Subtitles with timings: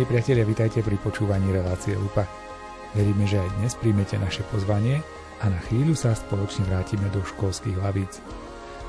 [0.00, 2.24] Milí priatelia, vitajte pri počúvaní relácie UPA.
[2.96, 5.04] Veríme, že aj dnes príjmete naše pozvanie
[5.44, 8.16] a na chvíľu sa spoločne vrátime do školských lavíc.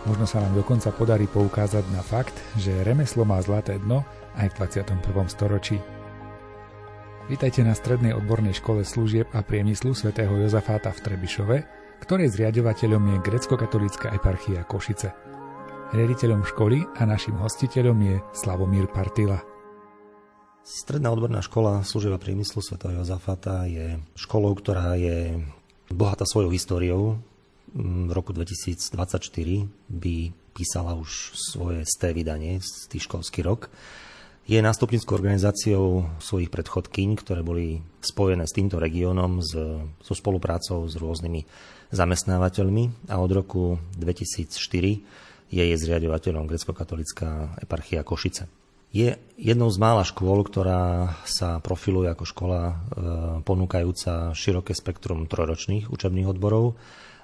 [0.08, 4.08] Možno sa nám dokonca podarí poukázať na fakt, že remeslo má zlaté dno
[4.40, 5.04] aj v 21.
[5.28, 5.84] storočí.
[7.28, 11.58] Vítajte na Strednej odbornej škole služieb a priemyslu svätého Jozafáta v Trebišove,
[12.08, 15.12] ktorej zriadovateľom je grecko-katolická eparchia Košice.
[15.92, 19.51] Riaditeľom školy a našim hostiteľom je Slavomír Partila.
[20.62, 22.78] Stredná odborná škola služieba priemyslu Sv.
[22.78, 25.42] Jozafata je školou, ktorá je
[25.90, 27.18] bohatá svojou históriou.
[27.74, 28.94] V roku 2024
[29.90, 30.16] by
[30.54, 32.62] písala už svoje sté vydanie,
[32.94, 33.74] tých školský rok.
[34.46, 41.42] Je nástupnickou organizáciou svojich predchodkyň, ktoré boli spojené s týmto regiónom, so spoluprácou s rôznymi
[41.90, 44.46] zamestnávateľmi a od roku 2004
[45.50, 48.61] je jej zriadovateľom grecko-katolická eparchia Košice.
[48.92, 52.74] Je jednou z mála škôl, ktorá sa profiluje ako škola e,
[53.48, 56.76] ponúkajúca široké spektrum trojročných učebných odborov,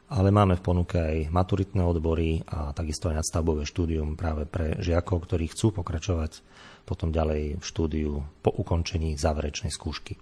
[0.08, 5.28] ale máme v ponuke aj maturitné odbory a takisto aj nadstavbové štúdium práve pre žiakov,
[5.28, 6.40] ktorí chcú pokračovať
[6.88, 10.16] potom ďalej v štúdiu po ukončení záverečnej skúšky.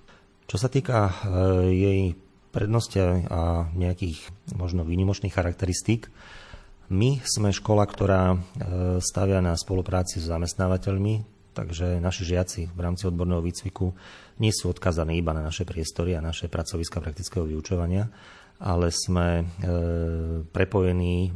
[0.50, 1.14] Čo sa týka e,
[1.70, 2.02] jej
[2.50, 2.98] prednosti
[3.30, 6.10] a nejakých možno výnimočných charakteristík,
[6.90, 8.38] my sme škola, ktorá e,
[8.98, 13.96] stavia na spolupráci s zamestnávateľmi, Takže naši žiaci v rámci odborného výcviku
[14.44, 18.12] nie sú odkazaní iba na naše priestory a naše pracoviska praktického vyučovania,
[18.60, 19.44] ale sme e,
[20.48, 21.32] prepojení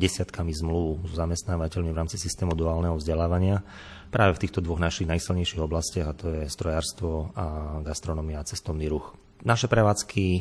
[0.00, 3.60] desiatkami zmluv s zamestnávateľmi v rámci systému duálneho vzdelávania
[4.08, 7.44] práve v týchto dvoch našich najsilnejších oblastiach, a to je strojárstvo a
[7.84, 9.12] gastronomia a cestovný ruch.
[9.44, 10.40] Naše prevádzky e,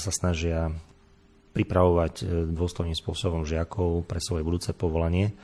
[0.00, 0.72] sa snažia
[1.52, 5.36] pripravovať e, dôstojným spôsobom žiakov pre svoje budúce povolanie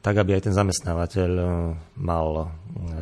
[0.00, 1.44] tak aby aj ten zamestnávateľ e,
[1.98, 2.46] mal e,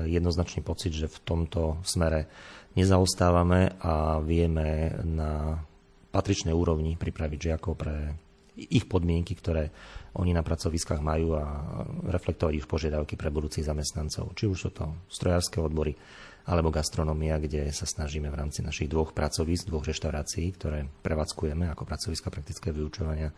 [0.09, 2.27] jednoznačný pocit, že v tomto smere
[2.75, 5.63] nezaostávame a vieme na
[6.11, 8.15] patričnej úrovni pripraviť žiakov pre
[8.55, 9.75] ich podmienky, ktoré
[10.15, 11.75] oni na pracoviskách majú a
[12.07, 14.31] reflektovať ich požiadavky pre budúcich zamestnancov.
[14.39, 15.99] Či už sú to strojárske odbory
[16.45, 21.83] alebo gastronomia, kde sa snažíme v rámci našich dvoch pracovisk, dvoch reštaurácií, ktoré prevádzkujeme ako
[21.89, 23.33] pracoviska praktické vyučovania,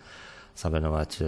[0.53, 1.25] sa venovať e,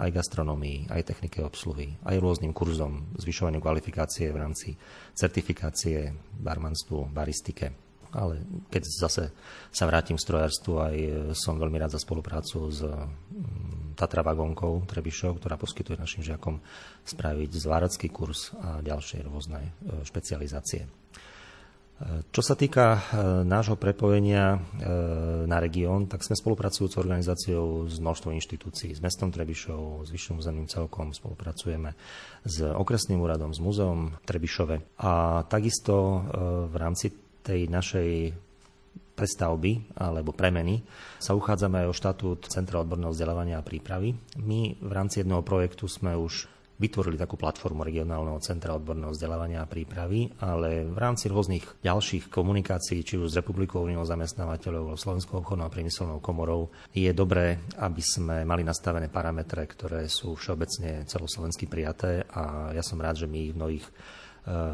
[0.00, 4.68] aj gastronomii, aj technike obsluhy, aj rôznym kurzom zvyšovania kvalifikácie v rámci
[5.12, 7.76] certifikácie barmanstvu, baristike.
[8.10, 9.30] Ale keď zase
[9.70, 10.96] sa vrátim k strojárstvu, aj
[11.38, 12.82] som veľmi rád za spoluprácu s
[13.94, 16.58] Tatra Vagonkou Trebišov, ktorá poskytuje našim žiakom
[17.06, 19.70] spraviť zváracký kurz a ďalšie rôzne e,
[20.02, 20.99] špecializácie.
[22.32, 23.00] Čo sa týka e,
[23.44, 24.58] nášho prepojenia e,
[25.44, 30.64] na región, tak sme spolupracujúcou organizáciou s množstvom inštitúcií, s mestom Trebišov, s Vyšším územným
[30.64, 31.92] celkom, spolupracujeme
[32.40, 36.18] s okresným úradom, s múzeom Trebišove a takisto e,
[36.72, 37.12] v rámci
[37.44, 38.32] tej našej
[39.12, 40.80] prestavby alebo premeny
[41.20, 44.16] sa uchádzame aj o štatút Centra odborného vzdelávania a prípravy.
[44.40, 46.48] My v rámci jedného projektu sme už
[46.80, 53.04] vytvorili takú platformu regionálneho centra odborného vzdelávania a prípravy, ale v rámci rôznych ďalších komunikácií,
[53.04, 58.48] či už s Republikou unijnou zamestnávateľov, Slovenskou obchodnou a priemyselnou komorou, je dobré, aby sme
[58.48, 63.58] mali nastavené parametre, ktoré sú všeobecne celoslovensky prijaté a ja som rád, že my v
[63.60, 63.92] mnohých e,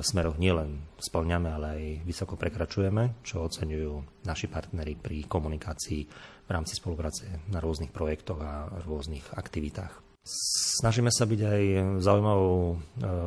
[0.06, 6.02] smeroch nielen splňame, ale aj vysoko prekračujeme, čo oceňujú naši partnery pri komunikácii
[6.46, 10.05] v rámci spolupráce na rôznych projektoch a rôznych aktivitách.
[10.26, 11.62] Snažíme sa byť aj
[12.02, 12.76] zaujímavou e,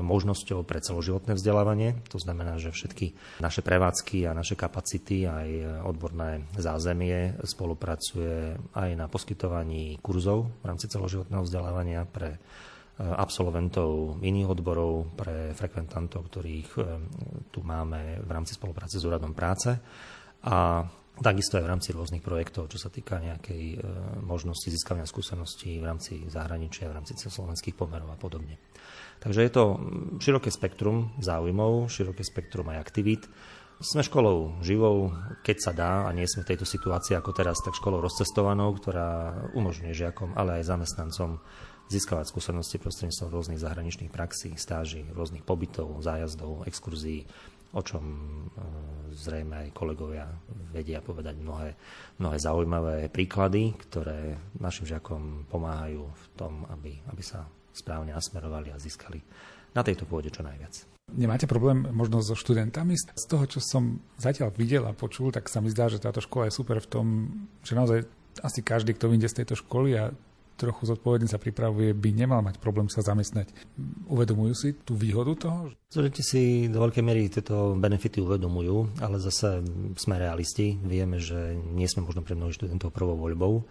[0.04, 1.96] možnosťou pre celoživotné vzdelávanie.
[2.12, 5.48] To znamená, že všetky naše prevádzky a naše kapacity, aj
[5.88, 12.40] odborné zázemie spolupracuje aj na poskytovaní kurzov v rámci celoživotného vzdelávania pre e,
[13.00, 16.82] absolventov iných odborov, pre frekventantov, ktorých e,
[17.48, 19.72] tu máme v rámci spolupráce s úradom práce.
[20.44, 20.84] A
[21.20, 23.78] Takisto aj v rámci rôznych projektov, čo sa týka nejakej e,
[24.24, 28.56] možnosti získania skúseností v rámci zahraničia, v rámci slovenských pomerov a podobne.
[29.20, 29.64] Takže je to
[30.24, 33.28] široké spektrum záujmov, široké spektrum aj aktivít.
[33.84, 35.12] Sme školou živou,
[35.44, 39.36] keď sa dá a nie sme v tejto situácii ako teraz, tak školou rozcestovanou, ktorá
[39.56, 41.40] umožňuje žiakom, ale aj zamestnancom
[41.92, 47.28] získavať skúsenosti prostredníctvom rôznych zahraničných praxí, stáží, rôznych pobytov, zájazdov, exkurzií,
[47.74, 48.18] o čom e,
[49.14, 50.26] zrejme aj kolegovia
[50.74, 51.76] vedia povedať mnohé,
[52.18, 58.82] mnohé zaujímavé príklady, ktoré našim žiakom pomáhajú v tom, aby, aby sa správne nasmerovali a
[58.82, 59.22] získali
[59.74, 60.86] na tejto pôde čo najviac.
[61.10, 62.94] Nemáte problém možno so študentami?
[62.94, 66.50] Z toho, čo som zatiaľ videl a počul, tak sa mi zdá, že táto škola
[66.50, 67.06] je super v tom,
[67.66, 68.06] že naozaj
[68.46, 70.14] asi každý, kto vyjde z tejto školy a
[70.60, 73.48] trochu zodpovedne sa pripravuje, by nemal mať problém sa zamestnať.
[74.12, 75.72] Uvedomujú si tú výhodu toho?
[75.88, 79.64] Studenti si do veľkej miery tieto benefity uvedomujú, ale zase
[79.96, 80.76] sme realisti.
[80.76, 83.64] Vieme, že nie sme možno pre mnohých študentov prvou voľbou.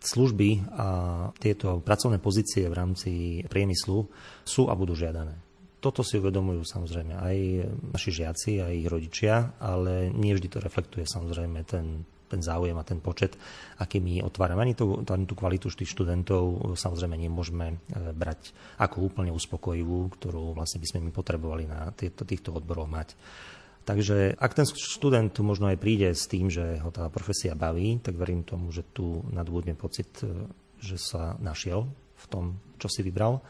[0.00, 0.88] Služby a
[1.36, 3.10] tieto pracovné pozície v rámci
[3.50, 4.08] priemyslu
[4.46, 5.36] sú a budú žiadané.
[5.80, 7.36] Toto si uvedomujú samozrejme aj
[7.96, 12.86] naši žiaci, aj ich rodičia, ale nie vždy to reflektuje samozrejme ten ten záujem a
[12.86, 13.34] ten počet,
[13.82, 14.62] aký my otvárame.
[14.62, 17.76] Ani tú, tú kvalitu tých študentov samozrejme nemôžeme e,
[18.14, 23.18] brať ako úplne uspokojivú, ktorú vlastne by sme my potrebovali na týchto, týchto odboroch mať.
[23.82, 27.98] Takže ak ten študent tu možno aj príde s tým, že ho tá profesia baví,
[27.98, 30.46] tak verím tomu, že tu nadbudne pocit, e,
[30.78, 31.90] že sa našiel
[32.20, 32.44] v tom,
[32.78, 33.42] čo si vybral.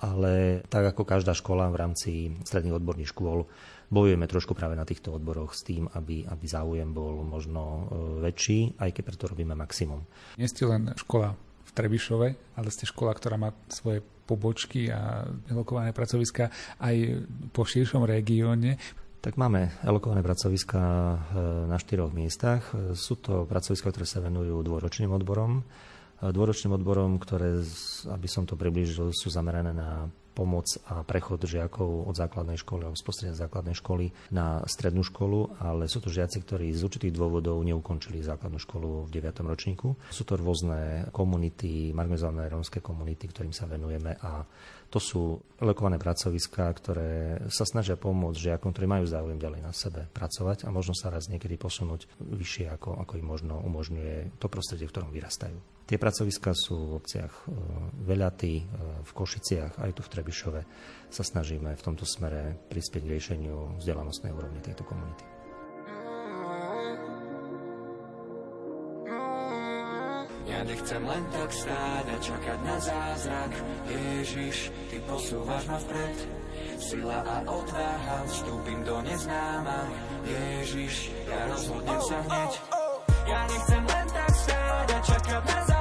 [0.00, 2.10] Ale tak ako každá škola v rámci
[2.40, 3.44] stredných odborných škôl,
[3.90, 7.82] bojujeme trošku práve na týchto odboroch s tým, aby, aby záujem bol možno e,
[8.30, 10.06] väčší, aj keď preto robíme maximum.
[10.38, 11.34] Nie ste len škola
[11.66, 14.00] v Trebišove, ale ste škola, ktorá má svoje
[14.30, 18.78] pobočky a elokované pracoviska aj po širšom regióne.
[19.20, 21.16] Tak máme elokované pracoviska e,
[21.66, 22.70] na štyroch miestach.
[22.94, 25.66] Sú to pracoviska, ktoré sa venujú dôročným odborom.
[26.22, 27.58] E, dôročným odborom, ktoré,
[28.06, 32.96] aby som to približil, sú zamerané na pomoc a prechod žiakov od základnej školy alebo
[32.96, 38.22] z základnej školy na strednú školu, ale sú to žiaci, ktorí z určitých dôvodov neukončili
[38.22, 39.42] základnú školu v 9.
[39.44, 39.94] ročníku.
[40.08, 44.46] Sú to rôzne komunity, marginalizované rómske komunity, ktorým sa venujeme a
[44.90, 50.10] to sú lekované pracoviská, ktoré sa snažia pomôcť žiakom, ktorí majú záujem ďalej na sebe
[50.10, 54.90] pracovať a možno sa raz niekedy posunúť vyššie, ako, ako im možno umožňuje to prostredie,
[54.90, 55.54] v ktorom vyrastajú.
[55.90, 57.42] Tie pracoviská sú v obciach e,
[58.06, 58.64] Veľaty, e,
[59.02, 60.60] v Košiciach, aj tu v Trebišove.
[61.10, 65.26] Sa snažíme v tomto smere prispieť k riešeniu vzdelanostnej úrovne tejto komunity.
[70.46, 73.52] Ja nechcem len tak stáť a čakať na zázrak.
[73.90, 76.16] Ježiš, Ty posúvaš ma vpred.
[76.78, 79.90] Sila a odvaha, vstúpim do neznáma.
[80.22, 82.52] Ježiš, ja rozhodnem sa hneď.
[83.26, 85.79] Ja nechcem len tak stáť a čakať na zázrak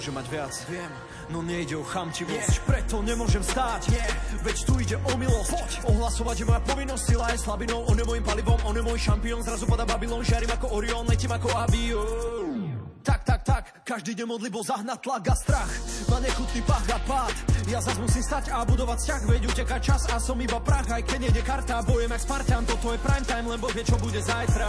[0.00, 0.54] môže mať viac.
[0.72, 0.92] Viem
[1.28, 2.64] no nejde o chamtivosť Nie.
[2.64, 4.08] Preto nemôžem stáť, Nie.
[4.40, 5.52] veď tu ide o milosť.
[5.52, 5.70] Poď.
[5.92, 9.44] Ohlasovať je moja povinnosť, sila je slabinou On je môjim palivom, on je môj šampión.
[9.44, 14.60] Zrazu pada Babylon, žiarím ako Orion, letím ako avión tak, tak, tak, každý deň modlibo
[14.60, 15.72] zahnať tlak a strach.
[16.12, 17.34] Má nechutný pach a pád.
[17.72, 19.22] Ja zas musím stať a budovať vzťah.
[19.24, 20.84] Veď uteká čas a som iba prach.
[20.84, 22.68] Aj keď nejde karta, bojem jak Spartan.
[22.68, 24.68] Toto je prime time, lebo vie čo bude zajtra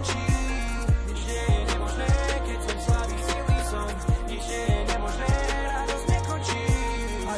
[0.00, 0.24] radosť nekončí
[1.08, 2.08] Nič nie je nemožné,
[2.46, 3.88] keď som slabý, silný som
[4.28, 4.80] Nič nie je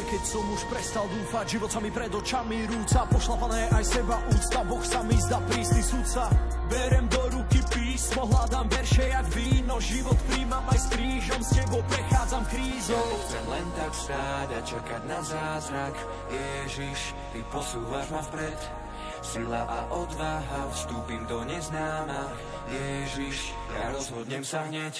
[0.03, 4.61] keď som už prestal dúfať, život sa mi pred očami rúca, pošlapané aj seba úcta,
[4.61, 6.29] Boh sa mi zdá prísny súdca.
[6.69, 11.81] Berem do ruky písmo, hľadám verše jak víno, život príjmam aj s krížom, s tebou
[11.89, 12.93] prechádzam krízou.
[12.93, 15.95] Ja nechcem len tak stáť a čakať na zázrak,
[16.29, 16.99] Ježiš,
[17.33, 18.82] ty posúvaš ma vpred.
[19.23, 22.27] Sila a odvaha, vstúpim do neznáma,
[22.67, 24.99] Ježiš, ja rozhodnem sa hneď.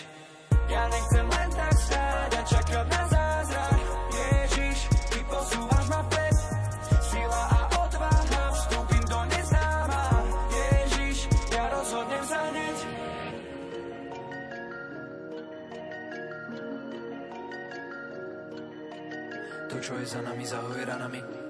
[0.72, 3.80] Ja nechcem len tak stáť a čakať na zázrak,
[4.16, 4.78] Ježiš,
[5.28, 6.36] posúvaš ma vpred.
[7.04, 10.04] Sila a odvaha, vstúpim do neznáma.
[10.56, 11.18] Ježiš,
[11.52, 12.78] ja rozhodnem sa hneď.
[19.68, 21.43] To, čo je za nami, zahoj ranami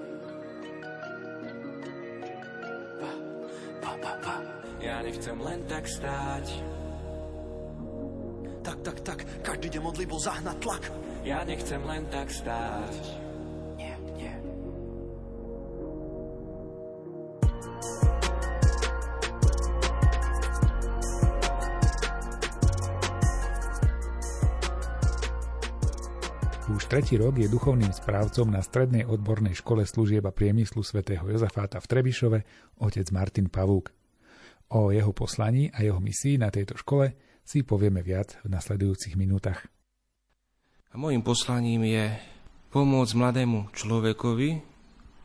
[3.84, 4.34] pa, pa, pa.
[4.80, 6.46] Ja nechcem len tak stáť.
[8.64, 10.84] Tak, tak, tak, každý deň modlí bol zahnať tlak.
[11.20, 13.23] Ja nechcem len tak stáť
[26.94, 31.90] tretí rok je duchovným správcom na Strednej odbornej škole služieb a priemyslu svätého Jozafáta v
[31.90, 32.38] Trebišove
[32.78, 33.90] otec Martin Pavúk.
[34.70, 39.66] O jeho poslaní a jeho misii na tejto škole si povieme viac v nasledujúcich minútach.
[40.86, 42.14] A môjim poslaním je
[42.70, 44.62] pomôcť mladému človekovi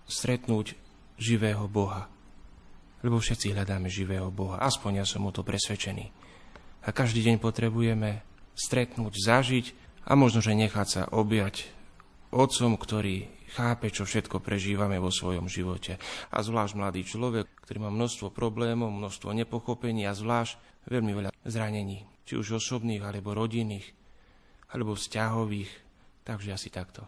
[0.10, 0.74] stretnúť
[1.22, 2.10] živého Boha.
[3.06, 6.10] Lebo všetci hľadáme živého Boha, aspoň ja som o to presvedčený.
[6.82, 8.26] A každý deň potrebujeme
[8.58, 9.66] stretnúť, zažiť
[10.10, 11.70] a možno, že nechať sa objať
[12.34, 16.02] otcom, ktorý chápe, čo všetko prežívame vo svojom živote.
[16.34, 22.06] A zvlášť mladý človek, ktorý má množstvo problémov, množstvo nepochopení a zvlášť veľmi veľa zranení,
[22.26, 23.86] či už osobných, alebo rodinných,
[24.74, 25.72] alebo vzťahových.
[26.26, 27.06] Takže asi takto.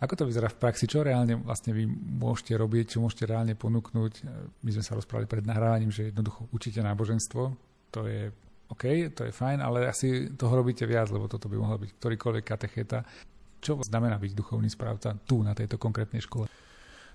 [0.00, 0.88] Ako to vyzerá v praxi?
[0.88, 1.84] Čo reálne vlastne vy
[2.16, 2.96] môžete robiť?
[2.96, 4.12] Čo môžete reálne ponúknuť?
[4.64, 7.42] My sme sa rozprávali pred nahrávaním, že jednoducho učíte náboženstvo.
[7.92, 8.32] To je
[8.72, 12.44] OK, to je fajn, ale asi toho robíte viac, lebo toto by mohla byť ktorýkoľvek
[12.44, 13.04] katecheta.
[13.60, 16.48] Čo znamená byť duchovný správca tu na tejto konkrétnej škole?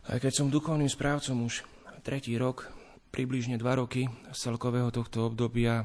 [0.09, 1.65] Aj keď som duchovným správcom už
[2.05, 2.69] tretí rok,
[3.09, 5.81] približne dva roky z celkového tohto obdobia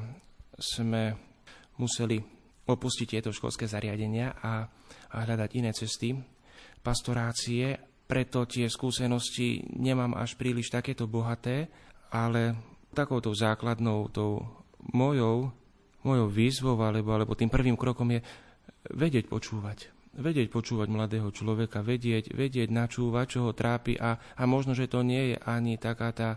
[0.55, 1.17] sme
[1.81, 2.21] museli
[2.65, 4.65] opustiť tieto školské zariadenia a,
[5.13, 6.17] a hľadať iné cesty
[6.81, 11.65] pastorácie, preto tie skúsenosti nemám až príliš takéto bohaté,
[12.13, 12.53] ale
[12.93, 14.45] takouto základnou tou
[14.93, 15.49] mojou,
[16.05, 18.21] mojou výzvou alebo, alebo tým prvým krokom je
[18.93, 24.71] vedieť počúvať vedieť počúvať mladého človeka, vedieť, vedieť načúvať, čo ho trápi a, a možno,
[24.71, 26.29] že to nie je ani taká tá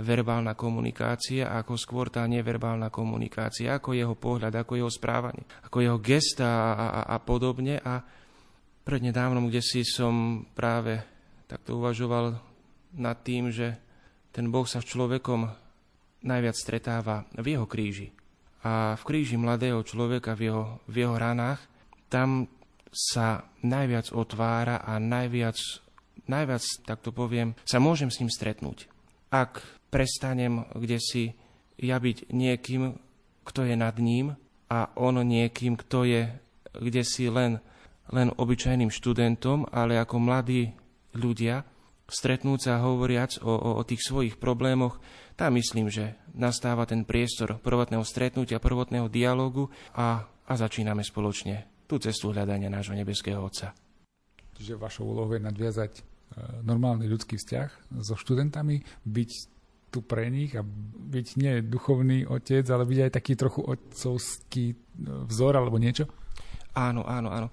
[0.00, 5.98] verbálna komunikácia, ako skôr tá neverbálna komunikácia, ako jeho pohľad, ako jeho správanie, ako jeho
[6.00, 7.80] gesta a, a, a podobne.
[7.80, 8.04] A
[8.84, 11.00] prednedávnom, kde si som práve
[11.48, 12.36] takto uvažoval
[12.96, 13.76] nad tým, že
[14.32, 15.48] ten Boh sa s človekom
[16.22, 18.10] najviac stretáva v jeho kríži.
[18.62, 21.58] A v kríži mladého človeka, v jeho, v jeho ranách,
[22.06, 22.46] tam
[22.92, 25.58] sa najviac otvára a najviac,
[26.28, 28.86] najviac, tak poviem, sa môžem s ním stretnúť.
[29.32, 31.22] Ak prestanem kde si
[31.80, 32.96] ja byť niekým,
[33.42, 34.38] kto je nad ním
[34.70, 36.22] a on niekým, kto je
[36.72, 37.60] kde si len,
[38.08, 40.72] len obyčajným študentom, ale ako mladí
[41.12, 41.68] ľudia,
[42.12, 45.00] stretnúť sa hovoriac o, o, o tých svojich problémoch,
[45.34, 51.96] tam myslím, že nastáva ten priestor prvotného stretnutia, prvotného dialogu a, a začíname spoločne tú
[51.96, 53.72] cestu hľadania nášho nebeského Otca.
[54.56, 56.02] Čiže vašou úlohou je nadviazať e,
[56.62, 59.30] normálny ľudský vzťah so študentami, byť
[59.92, 64.76] tu pre nich a byť nie duchovný otec, ale byť aj taký trochu otcovský e,
[65.28, 66.08] vzor alebo niečo?
[66.72, 67.48] Áno, áno, áno.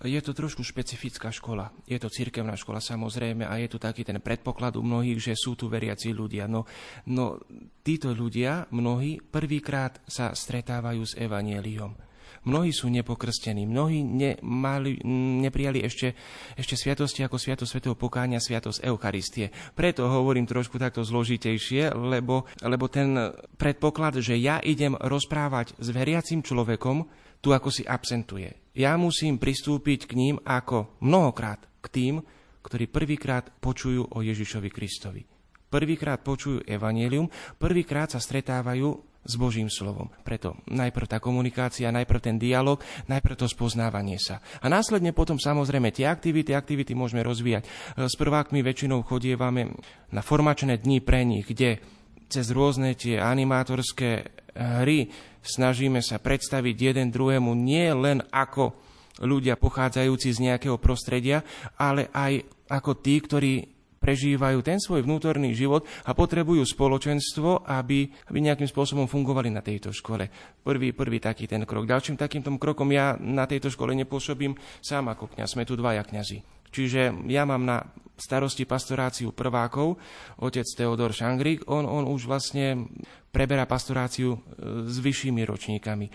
[0.00, 1.68] Je to trošku špecifická škola.
[1.84, 5.60] Je to cirkevná škola samozrejme a je tu taký ten predpoklad u mnohých, že sú
[5.60, 6.48] tu veriaci ľudia.
[6.48, 6.64] No,
[7.12, 7.36] no
[7.84, 15.04] títo ľudia, mnohí, prvýkrát sa stretávajú s evanieliom Mnohí sú nepokrstení, mnohí nemali,
[15.44, 16.16] neprijali ešte,
[16.56, 19.52] ešte sviatosti ako sviatosť svetého pokánia, sviatosť Eucharistie.
[19.76, 26.40] Preto hovorím trošku takto zložitejšie, lebo, lebo ten predpoklad, že ja idem rozprávať s veriacim
[26.40, 27.04] človekom,
[27.40, 28.70] tu ako si absentuje.
[28.76, 32.14] Ja musím pristúpiť k ním ako mnohokrát k tým,
[32.60, 35.24] ktorí prvýkrát počujú o Ježišovi Kristovi.
[35.70, 40.08] Prvýkrát počujú evanelium, prvýkrát sa stretávajú s Božím slovom.
[40.24, 44.40] Preto najprv tá komunikácia, najprv ten dialog, najprv to spoznávanie sa.
[44.64, 47.68] A následne potom samozrejme tie aktivity, aktivity môžeme rozvíjať.
[48.00, 49.76] S prvákmi väčšinou chodievame
[50.08, 51.84] na formačné dni pre nich, kde
[52.30, 55.10] cez rôzne tie animátorské hry
[55.42, 58.78] snažíme sa predstaviť jeden druhému nie len ako
[59.20, 61.44] ľudia pochádzajúci z nejakého prostredia,
[61.76, 63.52] ale aj ako tí, ktorí
[64.00, 69.92] prežívajú ten svoj vnútorný život a potrebujú spoločenstvo, aby, aby nejakým spôsobom fungovali na tejto
[69.92, 70.24] škole.
[70.64, 71.84] Prvý, prvý taký ten krok.
[71.84, 75.52] Ďalším takýmto krokom ja na tejto škole nepôsobím sám ako kňaz.
[75.52, 76.59] Sme tu dvaja kňazi.
[76.70, 77.82] Čiže ja mám na
[78.20, 79.96] starosti pastoráciu prvákov,
[80.38, 82.86] otec Teodor Šangrik, on, on už vlastne
[83.32, 84.38] preberá pastoráciu e,
[84.86, 86.06] s vyššími ročníkami.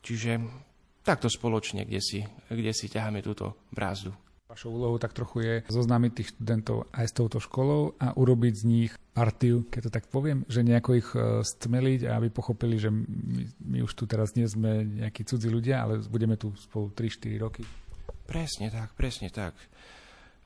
[0.00, 0.38] Čiže
[1.02, 4.14] takto spoločne, kde si, kde si ťaháme túto brázdu.
[4.48, 8.64] Vašou úlohou tak trochu je zoznámiť tých študentov aj s touto školou a urobiť z
[8.64, 12.88] nich partiu, keď to tak poviem, že nejako ich e, stmeliť a aby pochopili, že
[12.88, 17.44] my, my už tu teraz nie sme nejakí cudzí ľudia, ale budeme tu spolu 3-4
[17.44, 17.62] roky.
[18.24, 19.56] Presne tak, presne tak.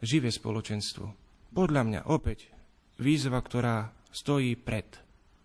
[0.03, 1.15] Živé spoločenstvo.
[1.55, 2.51] Podľa mňa opäť
[2.99, 4.99] výzva, ktorá stojí pred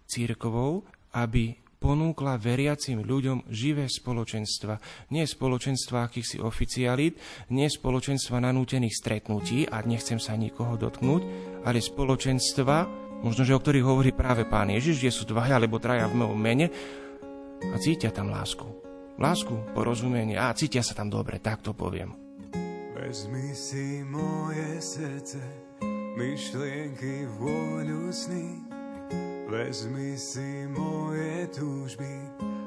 [0.09, 0.81] církovou,
[1.13, 4.81] aby ponúkla veriacim ľuďom živé spoločenstva.
[5.13, 7.21] Nie spoločenstva akýchsi oficialít,
[7.53, 11.21] nie spoločenstva nanútených stretnutí a nechcem sa nikoho dotknúť,
[11.61, 12.89] ale spoločenstva,
[13.21, 16.39] možno, že o ktorých hovorí práve pán Ježiš, že sú dvaja alebo traja v mojom
[16.39, 16.73] mene
[17.61, 18.65] a cítia tam lásku.
[19.21, 22.26] Lásku, porozumenie a cítia sa tam dobre, tak to poviem.
[22.97, 25.37] Vezmi si moje srdce,
[26.17, 28.65] myšlienky, vôľu, sny,
[29.45, 32.09] Vezmi si moje túžby,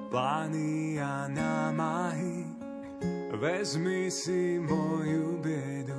[0.06, 2.46] plány a námahy.
[3.34, 5.98] Vezmi si moju biedu,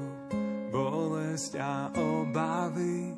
[0.72, 3.12] bolesť a obavy.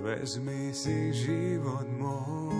[0.00, 2.56] Vezmi si život môj.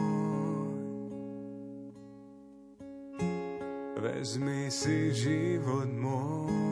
[3.96, 6.71] Vezmi si život môj.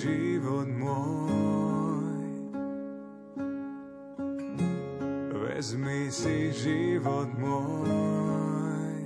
[0.00, 2.24] Život môj.
[5.36, 8.96] Vezmi si život môj.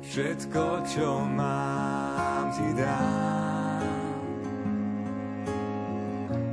[0.00, 3.84] Všetko, čo mám, ti dám.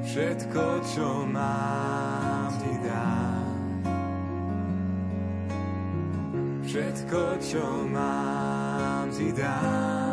[0.04, 3.48] Všetko, čo mám, ti dám.
[6.68, 10.13] Všetko, čo mám, ti dám.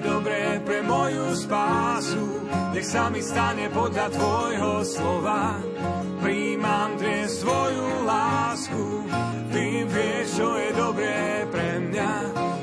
[1.41, 2.25] spásu.
[2.77, 5.57] Nech sa mi stane podľa Tvojho slova
[6.21, 8.85] príjmam dnes svoju lásku.
[9.51, 12.11] Ty vieš, čo je dobré pre mňa,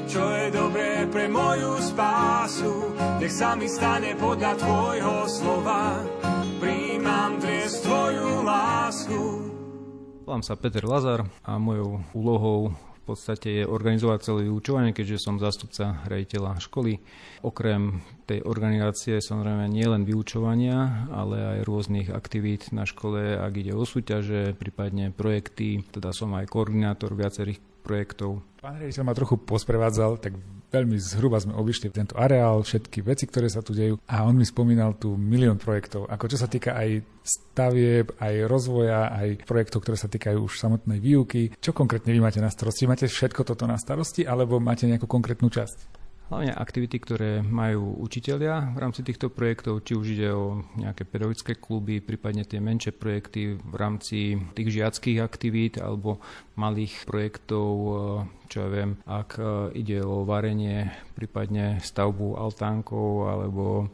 [0.09, 2.95] čo je dobré pre moju spásu.
[3.19, 6.01] Nech sa mi stane podľa tvojho slova.
[6.63, 9.21] Príjmam dnes tvoju lásku.
[10.25, 12.73] Volám sa Peter Lazar a mojou úlohou
[13.09, 17.01] podstate je organizovať celé vyučovanie, keďže som zástupca rejiteľa školy.
[17.41, 23.73] Okrem tej organizácie samozrejme nie len vyučovania, ale aj rôznych aktivít na škole, ak ide
[23.73, 25.81] o súťaže, prípadne projekty.
[25.89, 28.45] Teda som aj koordinátor viacerých projektov.
[28.61, 30.37] Pán riaditeľ ma trochu posprevádzal, tak
[30.69, 34.45] veľmi zhruba sme obišli tento areál, všetky veci, ktoré sa tu dejú a on mi
[34.45, 39.97] spomínal tu milión projektov, ako čo sa týka aj stavieb, aj rozvoja, aj projektov, ktoré
[39.97, 41.57] sa týkajú už samotnej výuky.
[41.57, 42.85] Čo konkrétne vy máte na starosti?
[42.85, 45.98] Máte všetko toto na starosti alebo máte nejakú konkrétnu časť?
[46.29, 51.57] Hlavne aktivity, ktoré majú učitelia v rámci týchto projektov, či už ide o nejaké pedagogické
[51.57, 56.21] kluby, prípadne tie menšie projekty v rámci tých žiackých aktivít alebo
[56.61, 57.91] malých projektov, e,
[58.53, 59.45] čo ja viem, ak e,
[59.81, 63.89] ide o varenie, prípadne stavbu altánkov alebo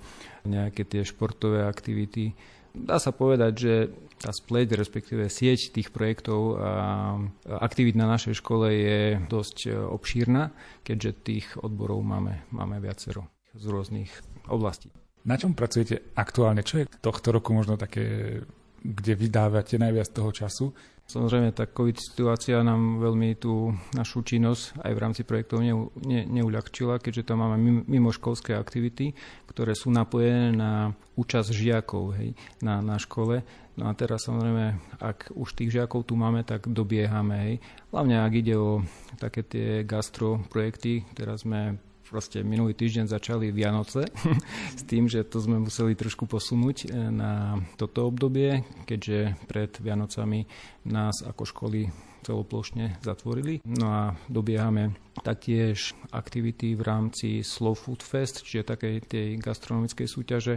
[0.44, 2.34] nejaké tie športové aktivity.
[2.74, 3.74] Dá sa povedať, že
[4.18, 7.14] tá spleť, respektíve sieť tých projektov a
[7.62, 10.50] aktivít na našej škole je dosť e, obšírna,
[10.82, 14.10] keďže tých odborov máme, máme viacero z rôznych
[14.50, 14.90] oblastí.
[15.24, 16.66] Na čom pracujete aktuálne?
[16.66, 18.40] Čo je tohto roku možno také,
[18.82, 20.74] kde vydávate najviac toho času?
[21.04, 26.24] Samozrejme, tá COVID situácia nám veľmi tú našu činnosť aj v rámci projektov ne, ne,
[26.24, 29.12] neuľahčila, keďže tam máme mimoškolské aktivity,
[29.44, 32.32] ktoré sú napojené na účasť žiakov hej,
[32.64, 33.44] na, na škole.
[33.76, 37.36] No a teraz samozrejme, ak už tých žiakov tu máme, tak dobiehame.
[37.36, 37.54] Hej.
[37.92, 38.80] Hlavne ak ide o
[39.20, 44.06] také tie gastro projekty, teraz sme proste minulý týždeň začali Vianoce
[44.80, 50.46] s tým, že to sme museli trošku posunúť e, na toto obdobie, keďže pred Vianocami
[50.86, 51.88] nás ako školy
[52.24, 53.60] celoplošne zatvorili.
[53.68, 60.56] No a dobiehame taktiež aktivity v rámci Slow Food Fest, čiže takej tej gastronomickej súťaže.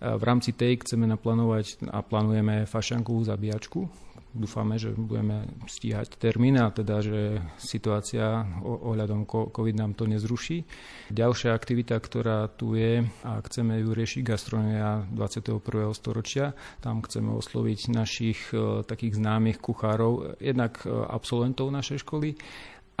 [0.00, 3.84] V rámci tej chceme naplánovať a plánujeme fašankovú zabíjačku,
[4.30, 10.62] dúfame, že budeme stíhať termín a teda, že situácia ohľadom COVID nám to nezruší.
[11.10, 15.90] Ďalšia aktivita, ktorá tu je a chceme ju riešiť gastronomia 21.
[15.94, 22.38] storočia, tam chceme osloviť našich e, takých známych kuchárov, jednak e, absolventov našej školy,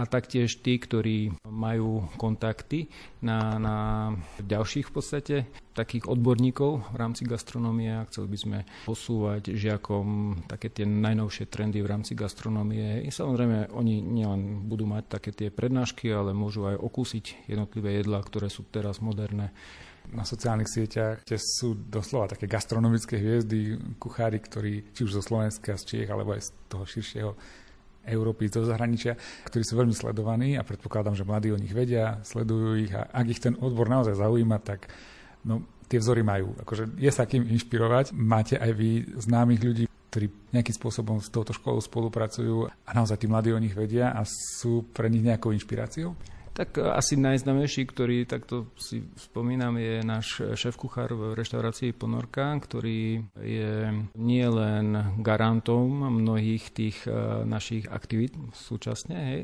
[0.00, 2.88] a taktiež tí, ktorí majú kontakty
[3.20, 3.76] na, na
[4.40, 5.36] ďalších v podstate
[5.76, 8.58] takých odborníkov v rámci gastronómie chceli by sme
[8.88, 13.04] posúvať žiakom také tie najnovšie trendy v rámci gastronómie.
[13.04, 18.24] I samozrejme, oni nielen budú mať také tie prednášky, ale môžu aj okúsiť jednotlivé jedlá,
[18.24, 19.52] ktoré sú teraz moderné
[20.10, 25.76] na sociálnych sieťach, kde sú doslova také gastronomické hviezdy, kuchári, ktorí či už zo Slovenska,
[25.76, 27.32] z Čiech, alebo aj z toho širšieho
[28.06, 32.80] Európy zo zahraničia, ktorí sú veľmi sledovaní a predpokladám, že mladí o nich vedia, sledujú
[32.80, 34.88] ich a ak ich ten odbor naozaj zaujíma, tak
[35.44, 36.54] no, tie vzory majú.
[36.62, 38.14] Akože je sa kým inšpirovať.
[38.14, 43.26] Máte aj vy známych ľudí, ktorí nejakým spôsobom s touto školou spolupracujú a naozaj tí
[43.30, 46.14] mladí o nich vedia a sú pre nich nejakou inšpiráciou?
[46.52, 53.22] Tak e, asi najznamejší, ktorý takto si spomínam, je náš šéf-kuchár v reštaurácii Ponorka, ktorý
[53.38, 57.12] je nielen garantom mnohých tých e,
[57.46, 59.42] našich aktivít súčasne, hej,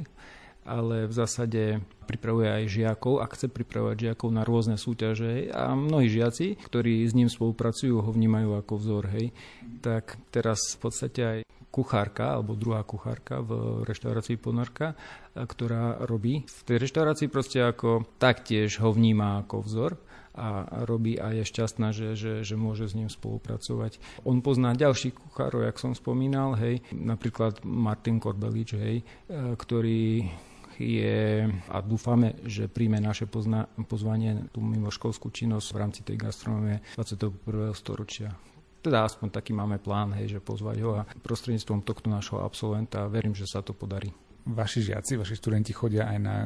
[0.67, 1.63] ale v zásade
[2.11, 7.15] pripravuje aj žiakov a chce pripravovať žiakov na rôzne súťaže a mnohí žiaci, ktorí s
[7.15, 9.05] ním spolupracujú, ho vnímajú ako vzor.
[9.15, 9.31] Hej.
[9.81, 11.39] Tak teraz v podstate aj
[11.71, 14.97] kuchárka, alebo druhá kuchárka v reštaurácii Ponarka,
[15.37, 16.41] ktorá robí.
[16.49, 19.93] V tej reštaurácii proste ako taktiež ho vníma ako vzor
[20.37, 24.01] a robí a je šťastná, že, že, že môže s ním spolupracovať.
[24.29, 29.01] On pozná ďalších kuchárov, jak som spomínal, hej, napríklad Martin Korbelič, hej,
[29.33, 30.29] ktorý
[30.81, 36.85] je a dúfame, že príjme naše pozna, pozvanie tú mimoškolskú činnosť v rámci tej gastronómie
[36.97, 37.73] 21.
[37.73, 38.33] storočia.
[38.85, 43.35] Teda aspoň taký máme plán, hej, že pozvať ho a prostredníctvom tohto nášho absolventa verím,
[43.35, 44.15] že sa to podarí.
[44.47, 46.37] Vaši žiaci, vaši študenti chodia aj na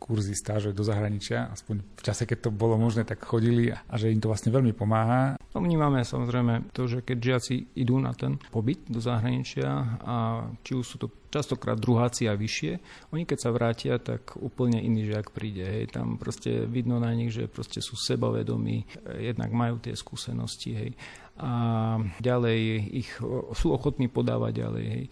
[0.00, 4.08] kurzy stáže do zahraničia, aspoň v čase, keď to bolo možné, tak chodili a že
[4.08, 5.36] im to vlastne veľmi pomáha.
[5.52, 10.86] Vnímame samozrejme to, že keď žiaci idú na ten pobyt do zahraničia a či už
[10.88, 12.80] sú to častokrát druháci a vyššie,
[13.12, 15.62] oni keď sa vrátia, tak úplne iný žiak príde.
[15.62, 15.94] Hej.
[15.94, 18.88] Tam proste vidno na nich, že proste sú sebavedomí,
[19.20, 20.70] jednak majú tie skúsenosti.
[20.74, 20.92] Hej
[21.40, 21.52] a
[22.20, 22.60] ďalej
[22.92, 23.10] ich
[23.56, 24.84] sú ochotní podávať ďalej.
[24.92, 25.04] Hej.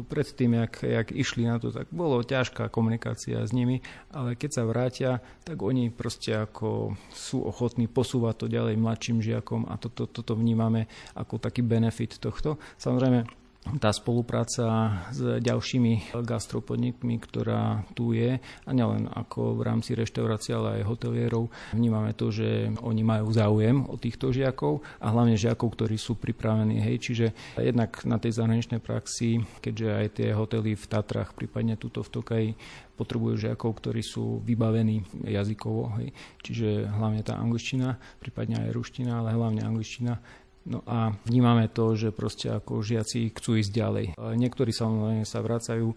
[0.00, 4.62] Predtým, jak, jak išli na to, tak bolo ťažká komunikácia s nimi, ale keď sa
[4.64, 5.10] vrátia,
[5.44, 10.88] tak oni proste ako sú ochotní posúvať to ďalej mladším žiakom a toto, toto vnímame
[11.12, 12.56] ako taký benefit tohto.
[12.80, 14.66] Samozrejme, tá spolupráca
[15.14, 21.46] s ďalšími gastropodnikmi, ktorá tu je, a nielen ako v rámci reštaurácie, ale aj hotelierov,
[21.70, 26.82] vnímame to, že oni majú záujem o týchto žiakov a hlavne žiakov, ktorí sú pripravení.
[26.82, 26.96] Hej.
[27.06, 27.26] Čiže
[27.62, 32.50] jednak na tej zahraničnej praxi, keďže aj tie hotely v Tatrach, prípadne tuto v Tokaji,
[32.92, 36.02] potrebujú žiakov, ktorí sú vybavení jazykovo.
[36.02, 36.08] Hej.
[36.44, 40.18] Čiže hlavne tá angličtina, prípadne aj ruština, ale hlavne angličtina
[40.62, 44.06] No a vnímame to, že proste ako žiaci chcú ísť ďalej.
[44.14, 45.90] Niektorí samozrejme sa vracajú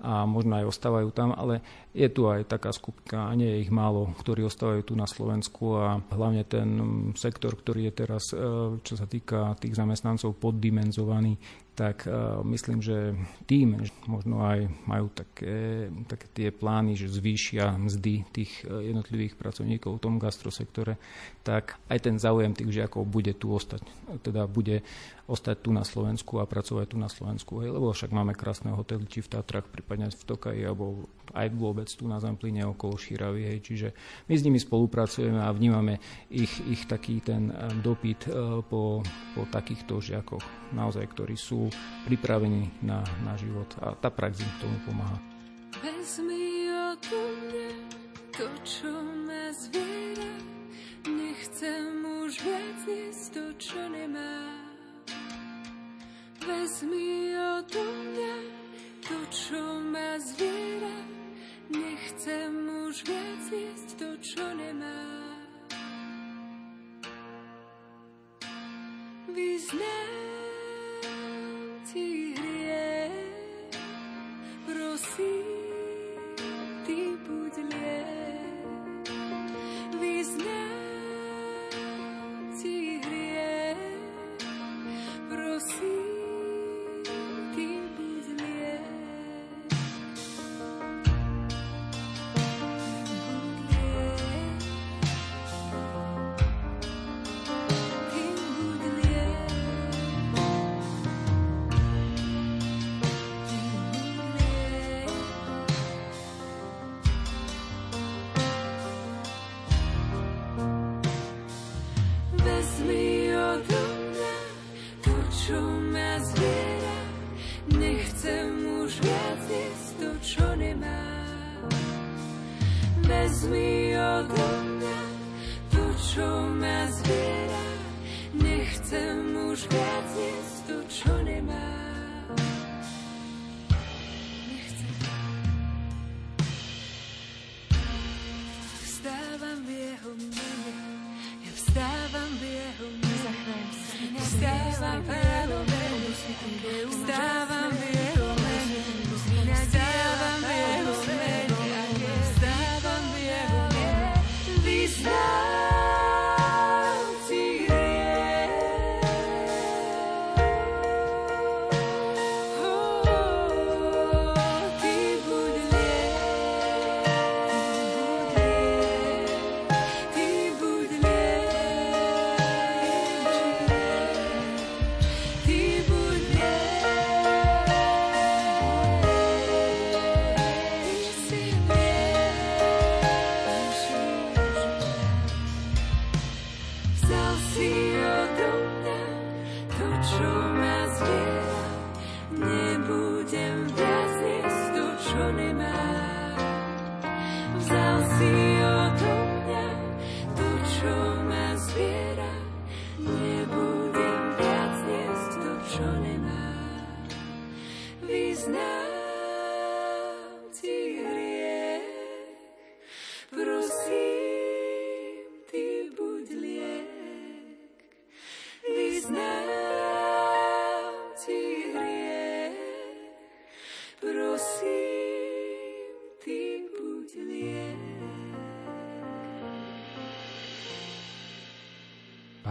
[0.00, 1.60] a možno aj ostávajú tam, ale
[1.92, 5.76] je tu aj taká skupina, a nie je ich málo, ktorí ostávajú tu na Slovensku
[5.76, 6.68] a hlavne ten
[7.12, 8.36] sektor, ktorý je teraz, e,
[8.80, 11.36] čo sa týka tých zamestnancov, poddimenzovaný,
[11.72, 13.16] tak uh, myslím, že
[13.48, 19.96] tým možno aj majú také, také tie plány, že zvýšia mzdy tých e, jednotlivých pracovníkov
[19.96, 21.00] v tom gastrosektore,
[21.40, 23.88] tak aj ten záujem tých žiakov bude tu ostať.
[24.20, 24.84] Teda bude
[25.32, 27.64] ostať tu na Slovensku a pracovať tu na Slovensku.
[27.64, 31.88] Hej, lebo však máme krásne hotely, či v Tatrach, prípadne v Tokaji, alebo aj vôbec
[31.88, 33.48] tu na Zamplíne okolo Šíravy.
[33.48, 33.58] Hej.
[33.64, 33.88] Čiže
[34.28, 35.96] my s nimi spolupracujeme a vnímame
[36.28, 39.00] ich, ich taký ten eh, dopyt eh, po,
[39.32, 40.44] po takýchto žiakoch,
[40.76, 41.72] naozaj, ktorí sú
[42.04, 45.16] pripravení na, na život a tá prax im tomu pomáha.
[45.80, 47.70] Vezmi od mňa
[48.36, 48.92] to, čo
[49.24, 50.32] ma zviera,
[51.08, 52.82] nechcem už viac
[53.32, 54.71] to, čo nemá.
[56.42, 58.36] Vezmi odo mňa
[59.06, 60.98] to, čo ma zviera,
[61.70, 62.50] nechcem
[62.82, 65.06] už viac jesť to, čo nemá.
[69.30, 70.21] Vyznám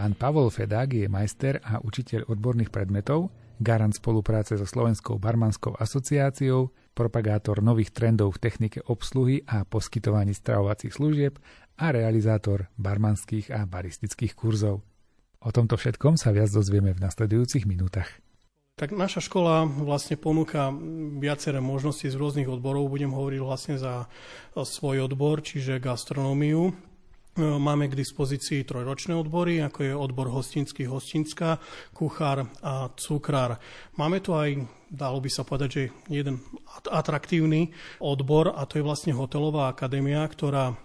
[0.02, 3.30] Pán Pavol Fedák je majster a učiteľ odborných predmetov,
[3.62, 10.90] garant spolupráce so Slovenskou barmanskou asociáciou, propagátor nových trendov v technike obsluhy a poskytovaní stravovacích
[10.90, 11.38] služieb
[11.78, 14.82] a realizátor barmanských a baristických kurzov.
[15.38, 18.10] O tomto všetkom sa viac dozvieme v nasledujúcich minútach.
[18.74, 20.74] Tak naša škola vlastne ponúka
[21.22, 22.90] viaceré možnosti z rôznych odborov.
[22.90, 24.10] Budem hovoriť vlastne za
[24.58, 26.74] svoj odbor, čiže gastronómiu.
[27.40, 31.56] Máme k dispozícii trojročné odbory, ako je odbor hostinský, hostinská,
[31.96, 33.56] kuchár a cukrár.
[33.96, 34.60] Máme tu aj,
[34.92, 36.44] dalo by sa povedať, že jeden
[36.92, 37.72] atraktívny
[38.04, 40.76] odbor a to je vlastne hotelová akadémia, ktorá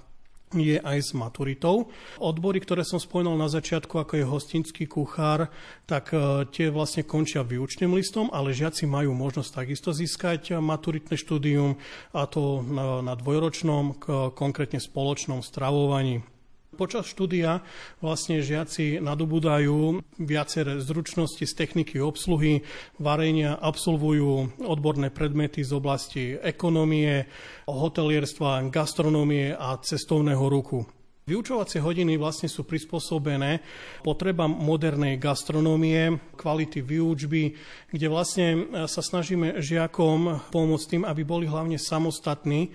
[0.55, 1.91] je aj s maturitou.
[2.15, 5.51] Odbory, ktoré som spomínal na začiatku, ako je hostinský kuchár,
[5.83, 11.75] tak e, tie vlastne končia výučným listom, ale žiaci majú možnosť takisto získať maturitné štúdium
[12.15, 13.99] a to na, na dvojročnom,
[14.31, 16.36] konkrétne spoločnom stravovaní.
[16.77, 17.65] Počas štúdia
[18.05, 22.61] vlastne žiaci nadobúdajú viaceré zručnosti z techniky obsluhy,
[23.01, 27.25] varenia, absolvujú odborné predmety z oblasti ekonomie,
[27.65, 30.85] hotelierstva, gastronómie a cestovného ruchu.
[31.25, 33.59] Vyučovacie hodiny vlastne sú prispôsobené
[34.05, 37.57] potrebám modernej gastronómie, kvality výučby,
[37.89, 38.47] kde vlastne
[38.85, 42.69] sa snažíme žiakom pomôcť tým, aby boli hlavne samostatní.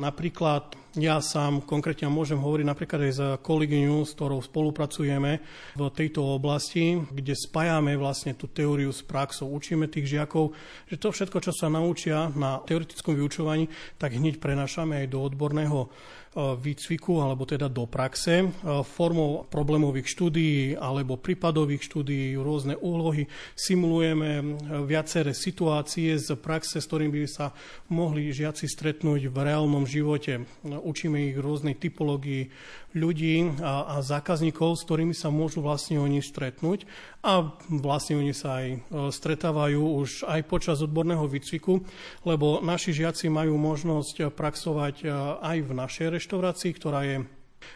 [0.00, 5.38] Napríklad ja sám konkrétne môžem hovoriť napríklad aj za kolegyňu, s ktorou spolupracujeme
[5.76, 9.52] v tejto oblasti, kde spájame vlastne tú teóriu s praxou.
[9.52, 10.56] Učíme tých žiakov,
[10.88, 13.68] že to všetko, čo sa naučia na teoretickom vyučovaní,
[14.00, 15.92] tak hneď prenášame aj do odborného
[16.36, 18.54] výcviku alebo teda do praxe
[18.86, 23.26] formou problémových štúdií alebo prípadových štúdií, rôzne úlohy.
[23.58, 27.50] Simulujeme viaceré situácie z praxe, s ktorými by sa
[27.90, 30.46] mohli žiaci stretnúť v reálnom živote.
[30.62, 32.46] Učíme ich rôznej typológii
[32.94, 36.86] ľudí a, a zákazníkov, s ktorými sa môžu vlastne oni stretnúť
[37.22, 38.66] a vlastne oni sa aj
[39.14, 41.82] stretávajú už aj počas odborného výcviku,
[42.26, 45.06] lebo naši žiaci majú možnosť praxovať
[45.38, 47.24] aj v našej reštaurácii, ktorá je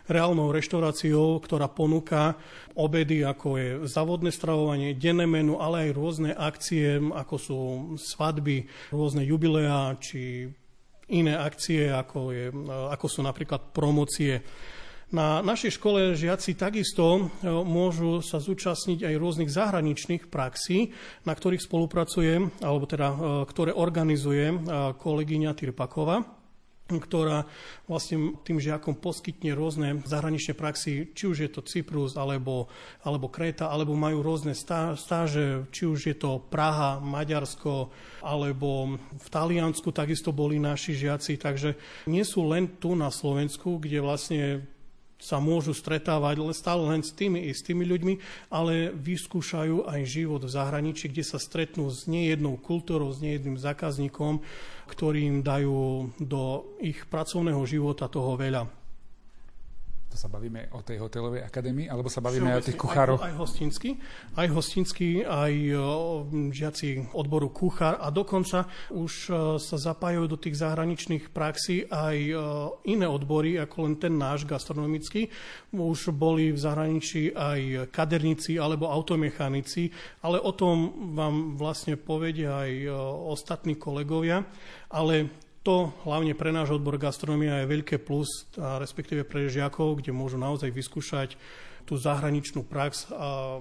[0.09, 2.37] reálnou reštauráciou, ktorá ponúka
[2.76, 7.59] obedy, ako je závodné stravovanie, denné menu, ale aj rôzne akcie, ako sú
[7.96, 10.48] svadby, rôzne jubileá, či
[11.12, 14.40] iné akcie, ako, je, ako sú napríklad promocie.
[15.12, 20.96] Na našej škole žiaci takisto môžu sa zúčastniť aj rôznych zahraničných praxí,
[21.28, 23.09] na ktorých spolupracuje, alebo teda
[23.46, 24.64] ktoré organizuje
[24.96, 26.43] kolegyňa Tirpakova
[26.84, 27.48] ktorá
[27.88, 32.68] vlastne tým žiakom poskytne rôzne zahraničné praxi, či už je to Cyprus, alebo,
[33.00, 37.88] alebo Kréta, alebo majú rôzne stáže, či už je to Praha, Maďarsko,
[38.20, 41.70] alebo v Taliansku takisto boli naši žiaci, takže
[42.04, 44.73] nie sú len tu na Slovensku, kde vlastne
[45.18, 48.14] sa môžu stretávať stále len s tými istými ľuďmi,
[48.53, 54.44] ale vyskúšajú aj život v zahraničí, kde sa stretnú s nejednou kultúrou, s nejedným zákazníkom,
[54.90, 58.83] ktorým dajú do ich pracovného života toho veľa
[60.14, 63.18] to sa bavíme o tej hotelovej akadémii, alebo sa bavíme aj o tých kuchároch?
[63.18, 63.98] Aj, aj hostinsky,
[64.38, 65.53] aj hostinsky, aj
[66.55, 69.12] žiaci odboru kuchár a dokonca už
[69.59, 72.16] sa zapájajú do tých zahraničných praxí aj
[72.87, 75.27] iné odbory, ako len ten náš gastronomický.
[75.74, 79.90] Už boli v zahraničí aj kaderníci alebo automechanici,
[80.22, 82.87] ale o tom vám vlastne povedia aj
[83.35, 84.46] ostatní kolegovia.
[84.94, 90.12] Ale to hlavne pre náš odbor gastronomia je veľké plus, a respektíve pre žiakov, kde
[90.12, 91.40] môžu naozaj vyskúšať
[91.88, 93.61] tú zahraničnú prax, a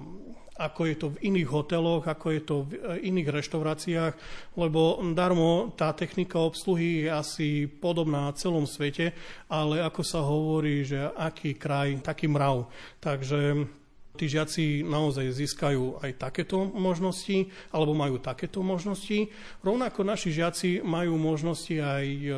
[0.53, 4.13] ako je to v iných hoteloch, ako je to v iných reštauráciách,
[4.53, 9.17] lebo darmo tá technika obsluhy je asi podobná na celom svete,
[9.49, 12.69] ale ako sa hovorí, že aký kraj, taký mrav.
[13.01, 13.65] Takže
[14.13, 19.33] Tí žiaci naozaj získajú aj takéto možnosti, alebo majú takéto možnosti.
[19.65, 22.29] Rovnako naši žiaci majú možnosti aj e,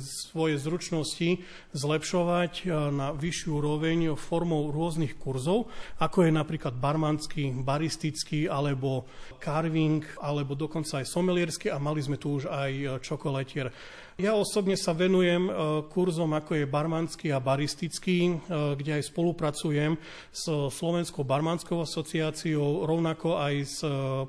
[0.00, 1.44] svoje zručnosti
[1.76, 5.68] zlepšovať e, na vyššiu úroveň formou rôznych kurzov,
[6.00, 9.04] ako je napríklad barmanský, baristický, alebo
[9.44, 13.68] carving, alebo dokonca aj someliersky a mali sme tu už aj e, čokoletier.
[14.14, 15.50] Ja osobne sa venujem
[15.90, 19.98] kurzom ako je barmanský a baristický, kde aj spolupracujem
[20.30, 23.66] s Slovenskou barmanskou asociáciou, rovnako aj e,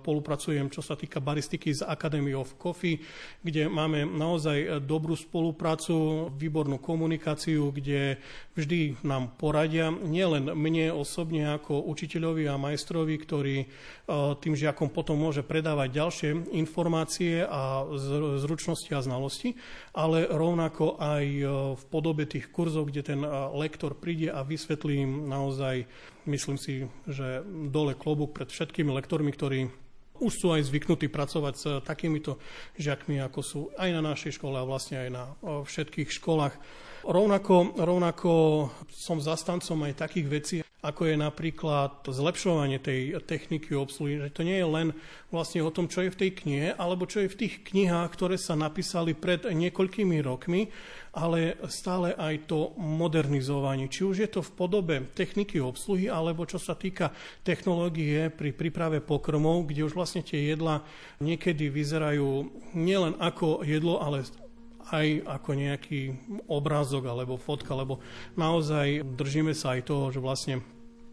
[0.02, 3.04] spolupracujem, čo sa týka baristiky z Academy of Coffee,
[3.46, 8.18] kde máme naozaj dobrú spoluprácu, výbornú komunikáciu, kde
[8.56, 13.56] vždy nám poradia, nielen mne osobne ako učiteľovi a majstrovi, ktorý
[14.38, 17.82] tým žiakom potom môže predávať ďalšie informácie a
[18.38, 19.58] zručnosti a znalosti,
[19.98, 24.94] ale rovnako aj e, v podobe tých kurzov, kde ten e, lektor príde a vysvetlí
[25.02, 25.90] im naozaj,
[26.26, 29.70] myslím si, že dole klobúk pred všetkými lektormi, ktorí
[30.20, 32.40] už sú aj zvyknutí pracovať s takýmito
[32.80, 35.34] žiakmi, ako sú aj na našej škole a vlastne aj na e,
[35.68, 36.56] všetkých školách.
[37.06, 38.32] Rovnako, rovnako
[38.90, 44.26] som zastancom aj takých vecí, ako je napríklad zlepšovanie tej techniky obsluhy.
[44.26, 44.88] Že to nie je len
[45.30, 48.42] vlastne o tom, čo je v tej knihe, alebo čo je v tých knihách, ktoré
[48.42, 50.74] sa napísali pred niekoľkými rokmi,
[51.14, 53.86] ale stále aj to modernizovanie.
[53.86, 57.14] Či už je to v podobe techniky obsluhy, alebo čo sa týka
[57.46, 60.82] technológie pri príprave pokrmov, kde už vlastne tie jedla
[61.22, 64.26] niekedy vyzerajú nielen ako jedlo, ale
[64.92, 66.02] aj ako nejaký
[66.46, 68.04] obrázok alebo fotka, lebo
[68.38, 70.62] naozaj držíme sa aj toho, že vlastne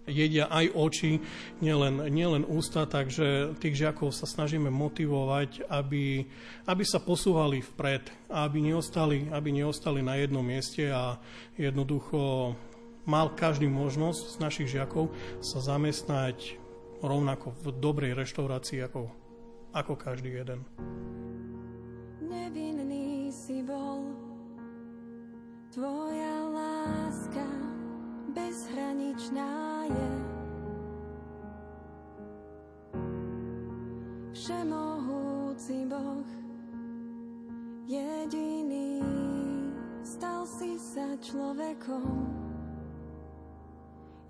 [0.06, 1.22] jedia aj oči,
[1.62, 6.26] nielen, nielen ústa, takže tých žiakov sa snažíme motivovať, aby,
[6.66, 11.18] aby sa posúvali vpred, aby neostali, aby neostali na jednom mieste a
[11.54, 12.54] jednoducho
[13.06, 15.10] mal každý možnosť z našich žiakov
[15.42, 16.58] sa zamestnať
[17.02, 19.10] rovnako v dobrej reštaurácii ako,
[19.74, 20.62] ako každý jeden.
[22.22, 22.71] Nevinný
[23.42, 24.06] si bol,
[25.74, 27.42] tvoja láska
[28.30, 30.10] bezhraničná je.
[34.30, 36.30] Všemohúci Boh,
[37.90, 39.02] jediný,
[40.06, 42.30] stal si sa človekom.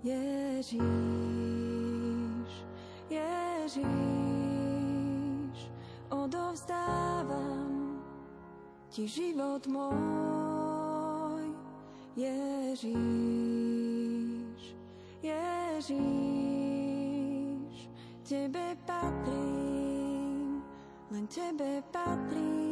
[0.01, 0.81] Ježíš,
[3.13, 4.12] Ježíš,
[8.93, 11.49] ti život môj.
[12.13, 12.93] Ježíš,
[15.25, 15.97] Ježíš,
[18.21, 20.61] Tebe patrím,
[21.09, 22.62] len Tebe patrím.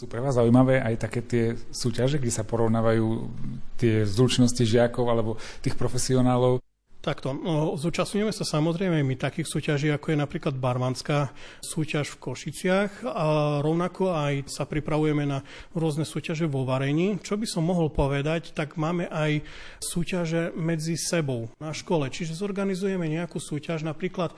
[0.00, 3.28] Sú pre vás zaujímavé aj také tie súťaže, kde sa porovnávajú
[3.76, 6.64] tie zručnosti žiakov alebo tých profesionálov?
[7.04, 13.04] Takto, no, zúčastňujeme sa samozrejme my takých súťaží, ako je napríklad barmanská súťaž v Košiciach
[13.12, 15.44] a rovnako aj sa pripravujeme na
[15.76, 17.20] rôzne súťaže vo varení.
[17.20, 19.44] Čo by som mohol povedať, tak máme aj
[19.84, 24.32] súťaže medzi sebou na škole, čiže zorganizujeme nejakú súťaž, napríklad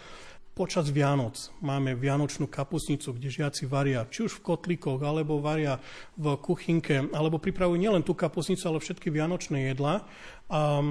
[0.53, 5.81] Počas Vianoc máme Vianočnú kapusnicu, kde žiaci varia, či už v kotlíkoch, alebo varia
[6.21, 10.05] v kuchynke, alebo pripravujú nielen tú kapusnicu, ale všetky vianočné jedlá.
[10.53, 10.85] A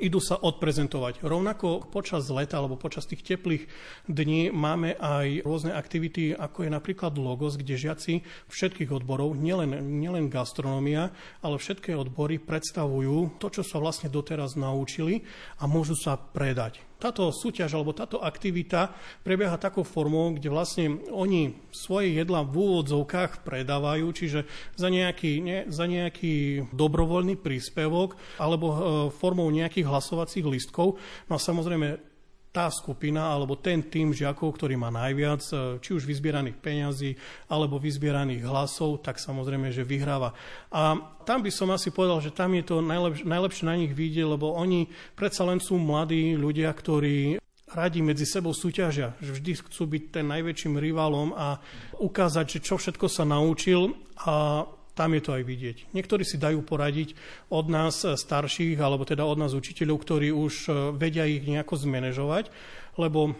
[0.00, 1.20] idú sa odprezentovať.
[1.20, 3.68] Rovnako počas leta alebo počas tých teplých
[4.08, 10.32] dní máme aj rôzne aktivity, ako je napríklad Logos, kde žiaci všetkých odborov, nielen, nielen
[10.32, 11.12] gastronómia,
[11.44, 15.20] ale všetké odbory predstavujú to, čo sa vlastne doteraz naučili
[15.60, 16.80] a môžu sa predať.
[16.96, 23.44] Táto súťaž alebo táto aktivita prebieha takou formou, kde vlastne oni svoje jedla v úvodzovkách
[23.44, 24.46] predávajú, čiže
[24.78, 28.76] za nejaký, ne, za nejaký dobrovoľný príspevok alebo e,
[29.12, 30.96] formou nejakých hlasovacích listkov.
[31.28, 32.13] No a samozrejme
[32.54, 37.10] tá skupina alebo ten tým žiakov, ktorý má najviac, e, či už vyzbieraných peňazí
[37.50, 40.30] alebo vyzbieraných hlasov, tak samozrejme, že vyhráva.
[40.70, 40.94] A
[41.26, 44.54] tam by som asi povedal, že tam je to najlepš- najlepšie na nich vidieť, lebo
[44.54, 44.86] oni
[45.18, 47.42] predsa len sú mladí ľudia, ktorí
[47.74, 51.58] radi medzi sebou súťažia, že vždy chcú byť ten najväčším rivalom a
[51.98, 54.62] ukázať, že čo všetko sa naučil a
[54.94, 55.76] tam je to aj vidieť.
[55.90, 57.18] Niektorí si dajú poradiť
[57.50, 61.74] od nás eh, starších, alebo teda od nás učiteľov, ktorí už eh, vedia ich nejako
[61.74, 62.48] zmanéžovať,
[62.96, 63.34] lebo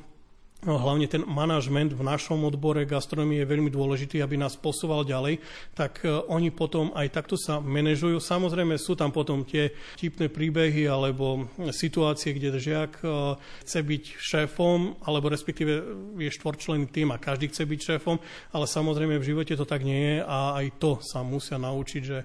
[0.65, 5.39] hlavne ten manažment v našom odbore gastronomie je veľmi dôležitý, aby nás posúval ďalej,
[5.77, 8.17] tak e, oni potom aj takto sa manažujú.
[8.19, 13.37] Samozrejme sú tam potom tie tipné príbehy alebo situácie, kde žiak e,
[13.69, 15.73] chce byť šéfom, alebo respektíve
[16.17, 18.17] je štvorčlenný tým a každý chce byť šéfom,
[18.57, 22.19] ale samozrejme v živote to tak nie je a aj to sa musia naučiť, že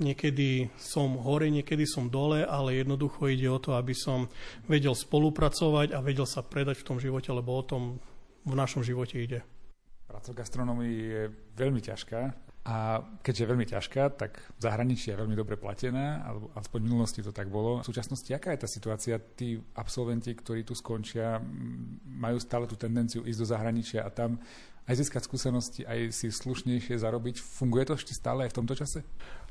[0.00, 4.30] niekedy som hore, niekedy som dole, ale jednoducho ide o to, aby som
[4.70, 7.82] vedel spolupracovať a vedel sa predať v tom živote, lebo o tom
[8.46, 9.40] v našom živote ide.
[10.08, 11.22] Práca v gastronómii je
[11.56, 12.20] veľmi ťažká
[12.62, 16.86] a keďže je veľmi ťažká, tak v zahraničí je veľmi dobre platená, alebo aspoň v
[16.86, 17.82] minulosti to tak bolo.
[17.82, 19.18] V súčasnosti, aká je tá situácia?
[19.18, 21.42] Tí absolventi, ktorí tu skončia,
[22.06, 24.38] majú stále tú tendenciu ísť do zahraničia a tam
[24.88, 27.38] aj získať skúsenosti, aj si slušnejšie zarobiť.
[27.38, 29.06] Funguje to ešte stále aj v tomto čase?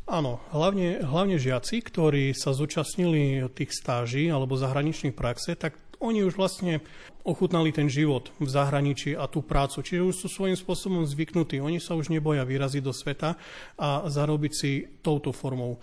[0.10, 6.34] Áno, hlavne, hlavne žiaci, ktorí sa zúčastnili tých stáží alebo zahraničných praxe, tak oni už
[6.34, 6.82] vlastne
[7.22, 9.86] ochutnali ten život v zahraničí a tú prácu.
[9.86, 11.62] Čiže už sú svojím spôsobom zvyknutí.
[11.62, 13.38] Oni sa už neboja vyraziť do sveta
[13.78, 15.78] a zarobiť si touto formou.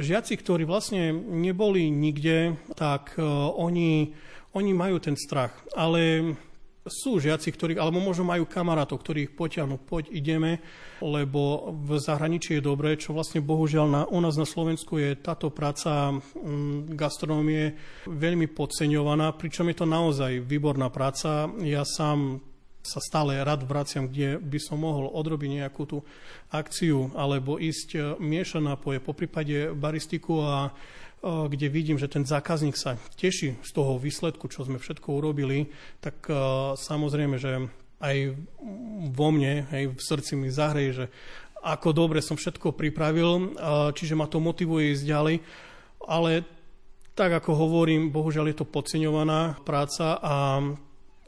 [0.00, 4.16] Žiaci, ktorí vlastne neboli nikde, tak oni,
[4.56, 5.52] oni majú ten strach.
[5.76, 6.32] Ale
[6.84, 10.60] sú žiaci, ktorí, alebo možno majú kamarátov, ktorí ich potiahnu, poď ideme,
[11.00, 15.48] lebo v zahraničí je dobré, čo vlastne bohužiaľ na, u nás na Slovensku je táto
[15.48, 17.72] práca mm, gastronómie
[18.04, 21.48] veľmi podceňovaná, pričom je to naozaj výborná práca.
[21.64, 22.44] Ja sám
[22.84, 25.98] sa stále rád vraciam, kde by som mohol odrobiť nejakú tú
[26.52, 30.68] akciu alebo ísť e, miešať nápoje, po prípade baristiku a
[31.24, 35.72] kde vidím, že ten zákazník sa teší z toho výsledku, čo sme všetko urobili,
[36.04, 36.28] tak
[36.76, 37.64] samozrejme, že
[38.04, 38.36] aj
[39.08, 41.06] vo mne, hej, v srdci mi zahreje, že
[41.64, 43.56] ako dobre som všetko pripravil,
[43.96, 45.36] čiže ma to motivuje ísť ďalej.
[46.04, 46.44] Ale
[47.16, 50.60] tak ako hovorím, bohužiaľ je to podceňovaná práca a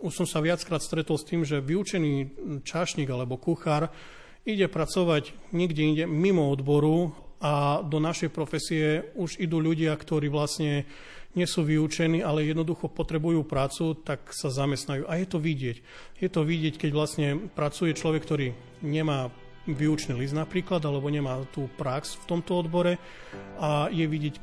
[0.05, 2.37] už som sa viackrát stretol s tým, že vyučený
[2.69, 3.89] čašník alebo kuchár
[4.45, 10.89] ide pracovať niekde inde mimo odboru a do našej profesie už idú ľudia, ktorí vlastne
[11.37, 15.05] nie sú vyučení, ale jednoducho potrebujú prácu, tak sa zamestnajú.
[15.05, 15.77] A je to vidieť.
[16.17, 19.29] Je to vidieť, keď vlastne pracuje človek, ktorý nemá
[19.69, 22.97] vyučný list napríklad, alebo nemá tú prax v tomto odbore
[23.61, 24.35] a je vidieť,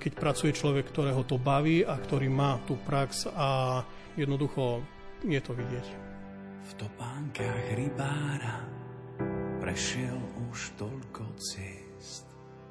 [0.00, 3.82] keď pracuje človek, ktorého to baví a ktorý má tú prax a
[4.14, 4.80] jednoducho
[5.26, 5.86] je to vidieť.
[6.70, 8.62] V topánkach rybára
[9.58, 10.16] prešiel
[10.48, 12.29] už toľko ciest.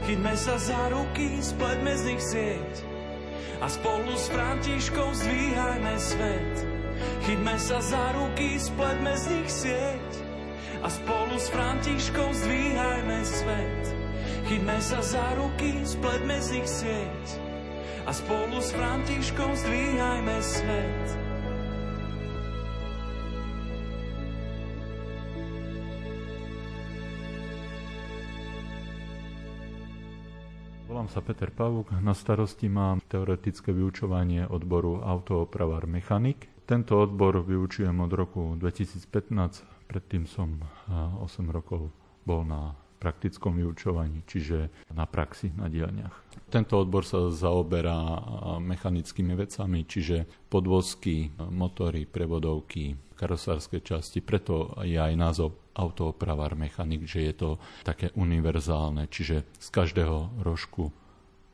[0.00, 2.72] Chytme sa za ruky, spletme z nich sieť
[3.60, 6.54] a spolu s Františkom zdvíhajme svet.
[7.28, 10.08] Chytme sa za ruky, spletme z nich sieť
[10.80, 13.82] a spolu s Františkom zdvíhajme svet.
[14.48, 17.24] Chytme sa za ruky, spletme z nich sieť
[18.08, 21.29] a spolu s Františkom zdvíhajme svet.
[31.00, 36.52] Volám sa Peter Pavuk, na starosti mám teoretické vyučovanie odboru autoopravár mechanik.
[36.68, 40.60] Tento odbor vyučujem od roku 2015, predtým som
[40.92, 41.88] 8 rokov
[42.28, 46.36] bol na praktickom vyučovaní, čiže na praxi na dielniach.
[46.52, 47.96] Tento odbor sa zaoberá
[48.60, 57.32] mechanickými vecami, čiže podvozky, motory, prevodovky, karosárske časti, preto je aj názov autoopravár mechanik, že
[57.32, 57.50] je to
[57.80, 60.92] také univerzálne, čiže z každého rožku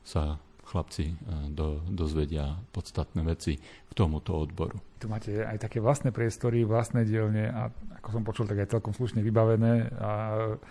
[0.03, 1.15] sa chlapci e,
[1.55, 4.83] do, dozvedia podstatné veci k tomuto odboru.
[4.99, 7.71] Tu máte aj také vlastné priestory, vlastné dielne a
[8.03, 10.11] ako som počul, tak aj celkom slušne vybavené a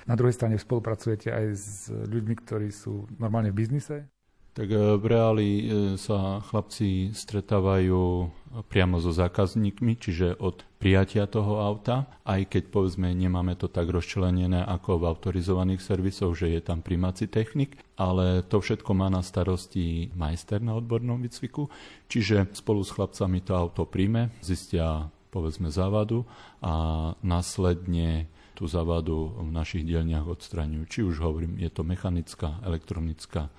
[0.04, 4.12] na druhej strane spolupracujete aj s ľuďmi, ktorí sú normálne v biznise?
[4.56, 5.64] Tak e, v reáli e,
[6.00, 8.32] sa chlapci stretávajú
[8.72, 14.64] priamo so zákazníkmi, čiže od prijatia toho auta, aj keď povedzme nemáme to tak rozčlenené
[14.64, 20.16] ako v autorizovaných servisoch, že je tam primáci technik, ale to všetko má na starosti
[20.16, 21.68] majster na odbornom výcviku,
[22.08, 26.24] čiže spolu s chlapcami to auto príjme, zistia povedzme závadu
[26.64, 30.84] a následne tú závadu v našich dielniach odstraňujú.
[30.88, 33.52] Či už hovorím, je to mechanická, elektronická,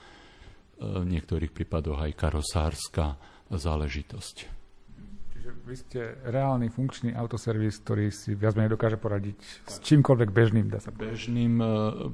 [0.76, 3.16] v niektorých prípadoch aj karosárska
[3.48, 4.56] záležitosť.
[5.36, 9.38] Čiže vy ste reálny funkčný autoservis, ktorý si viac menej dokáže poradiť
[9.70, 11.14] s čímkoľvek bežným, dá sa povedať.
[11.14, 11.66] Bežným, e,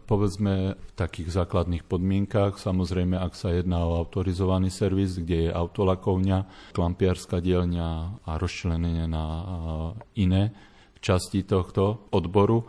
[0.04, 6.70] povedzme, v takých základných podmienkách, samozrejme, ak sa jedná o autorizovaný servis, kde je autolakovňa,
[6.76, 7.88] klampiarská dielňa
[8.28, 9.44] a rozčlenenie na e,
[10.28, 10.52] iné
[11.00, 12.68] časti tohto odboru,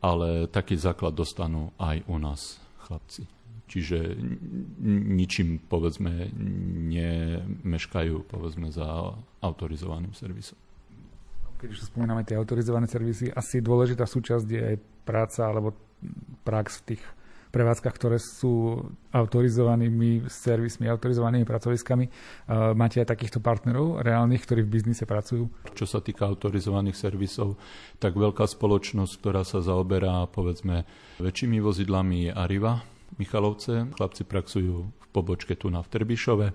[0.00, 3.35] ale taký základ dostanú aj u nás chlapci.
[3.66, 4.14] Čiže
[4.86, 6.30] ničím, povedzme,
[6.86, 9.10] nemeškajú, povedzme, za
[9.42, 10.54] autorizovaným servisom.
[11.56, 14.76] Keď už spomíname tie autorizované servisy, asi dôležitá súčasť je aj
[15.08, 15.74] práca alebo
[16.46, 17.02] prax v tých
[17.46, 18.84] prevádzkach, ktoré sú
[19.16, 22.04] autorizovanými servismi, autorizovanými pracoviskami.
[22.76, 25.48] Máte aj takýchto partnerov reálnych, ktorí v biznise pracujú?
[25.72, 27.56] Čo sa týka autorizovaných servisov,
[27.96, 30.84] tak veľká spoločnosť, ktorá sa zaoberá povedzme
[31.16, 32.84] väčšími vozidlami je Arriva,
[33.16, 33.90] Michalovce.
[33.94, 36.46] Chlapci praxujú v pobočke tu na v Trbišove.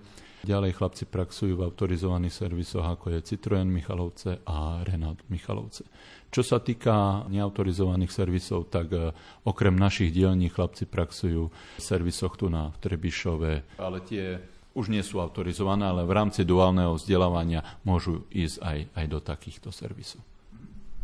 [0.41, 5.85] Ďalej chlapci praxujú v autorizovaných servisoch, ako je Citroen Michalovce a Renault Michalovce.
[6.33, 9.13] Čo sa týka neautorizovaných servisov, tak e,
[9.45, 14.41] okrem našich dielní chlapci praxujú v servisoch tu na Trebišove, ale tie
[14.73, 19.69] už nie sú autorizované, ale v rámci duálneho vzdelávania môžu ísť aj, aj do takýchto
[19.69, 20.23] servisov.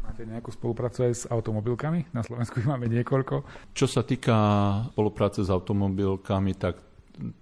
[0.08, 2.08] Máte nejakú spoluprácu aj s automobilkami?
[2.16, 3.44] Na Slovensku ich máme niekoľko.
[3.76, 4.38] Čo sa týka
[4.96, 6.80] spolupráce s automobilkami, tak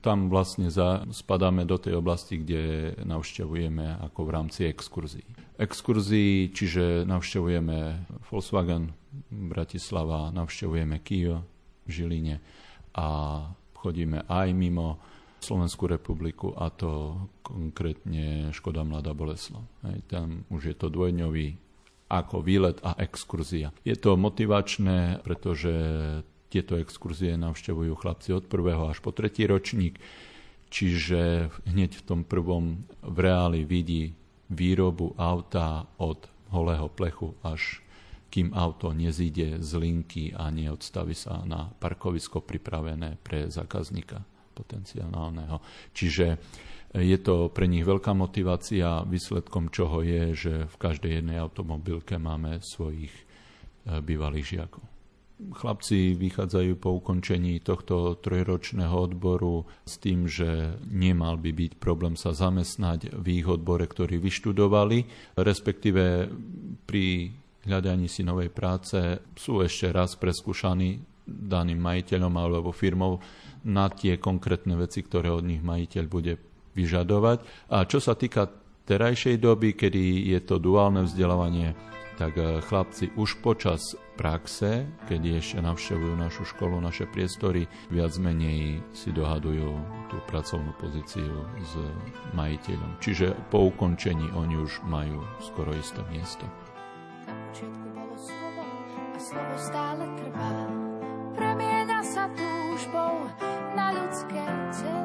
[0.02, 5.28] tam vlastne za, spadáme do tej oblasti, kde navštevujeme ako v rámci exkurzií.
[5.62, 8.98] Exkurzii, čiže navštevujeme Volkswagen
[9.30, 11.38] Bratislava, navštevujeme Kia
[11.86, 12.42] v Žiline
[12.98, 13.08] a
[13.78, 14.98] chodíme aj mimo
[15.38, 19.62] Slovenskú republiku a to konkrétne Škoda Mladá Boleslav.
[19.86, 21.65] Hej, tam už je to dvojňový
[22.10, 23.74] ako výlet a exkurzia.
[23.82, 25.74] Je to motivačné, pretože
[26.54, 29.98] tieto exkurzie navštevujú chlapci od prvého až po tretí ročník,
[30.70, 34.14] čiže hneď v tom prvom v reáli vidí
[34.48, 37.82] výrobu auta od holého plechu až
[38.36, 44.20] kým auto nezíde z linky a neodstaví sa na parkovisko pripravené pre zákazníka
[44.52, 45.64] potenciálneho.
[45.96, 46.36] Čiže
[46.96, 52.64] je to pre nich veľká motivácia, výsledkom čoho je, že v každej jednej automobilke máme
[52.64, 54.84] svojich eh, bývalých žiakov.
[55.36, 62.32] Chlapci vychádzajú po ukončení tohto trojročného odboru s tým, že nemal by byť problém sa
[62.32, 65.04] zamestnať v ich odbore, ktorý vyštudovali,
[65.36, 66.32] respektíve
[66.88, 67.36] pri
[67.68, 73.20] hľadaní si novej práce sú ešte raz preskúšaní daným majiteľom alebo firmou
[73.68, 77.72] na tie konkrétne veci, ktoré od nich majiteľ bude vyžadovať.
[77.72, 78.52] A čo sa týka
[78.86, 81.74] terajšej doby, kedy je to duálne vzdelávanie,
[82.16, 88.80] tak e, chlapci už počas praxe, keď ešte navštevujú našu školu, naše priestory, viac menej
[88.96, 89.76] si dohadujú
[90.08, 91.74] tú pracovnú pozíciu s
[92.32, 93.04] majiteľom.
[93.04, 96.48] Čiže po ukončení oni už majú skoro isté miesto.
[97.28, 98.64] Na počiatku bolo slovo
[99.12, 100.52] a slovo stále trvá.
[101.36, 103.28] Premiena sa túžbou
[103.76, 105.05] na ľudské telo.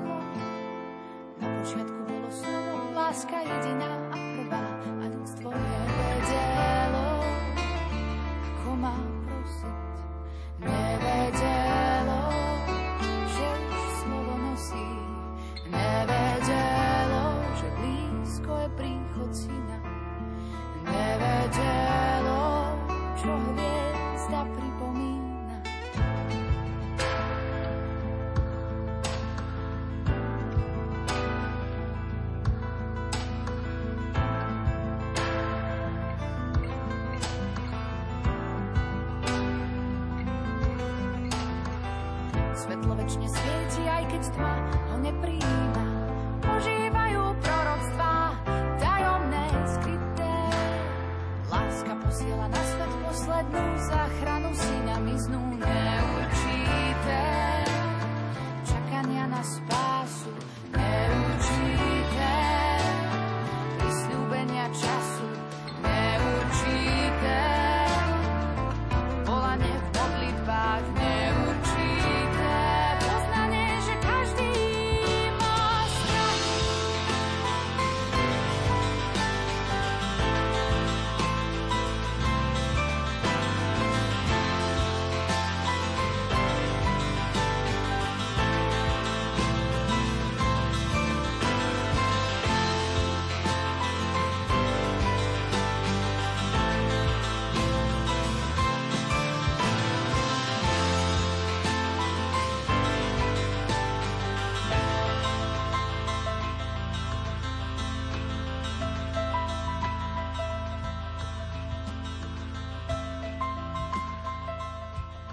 [1.60, 7.20] Počiatku bolo slovo, láska jediná a prvá a ľudstvo nevedelo,
[8.48, 8.96] ako má
[9.28, 9.92] prosiť.
[10.56, 12.22] Nevedelo,
[13.28, 14.88] že už slovo nosí.
[15.68, 17.24] Nevedelo,
[17.60, 19.78] že blízko je príchod syna.
[20.88, 22.72] Nevedelo,
[23.20, 24.69] čo hviezda pripomína.
[44.22, 44.79] Svieti,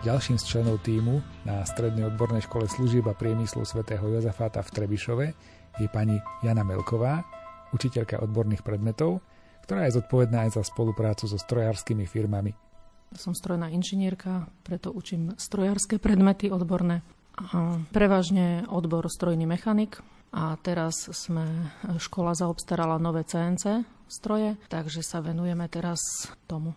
[0.08, 5.26] Ďalším z členov týmu na Strednej odbornej škole služieb a priemyslu svätého Jozafáta v Trebišove
[5.84, 7.28] je pani Jana Melková,
[7.76, 9.20] učiteľka odborných predmetov,
[9.68, 12.56] ktorá je zodpovedná aj za spoluprácu so strojárskymi firmami.
[13.20, 17.04] Som strojná inžinierka, preto učím strojárske predmety odborné.
[17.92, 20.00] Prevažne odbor strojný mechanik.
[20.32, 21.68] A teraz sme,
[22.00, 26.00] škola zaobstarala nové CNC stroje, takže sa venujeme teraz
[26.48, 26.72] tomu.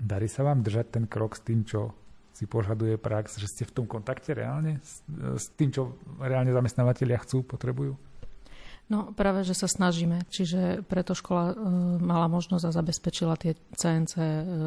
[0.00, 1.92] Darí sa vám držať ten krok s tým, čo
[2.40, 5.04] si požaduje prax, že ste v tom kontakte reálne s,
[5.36, 8.00] s tým, čo reálne zamestnávateľia chcú, potrebujú?
[8.90, 11.56] No práve, že sa snažíme, čiže preto škola e,
[12.02, 14.24] mala možnosť a zabezpečila tie CNC e,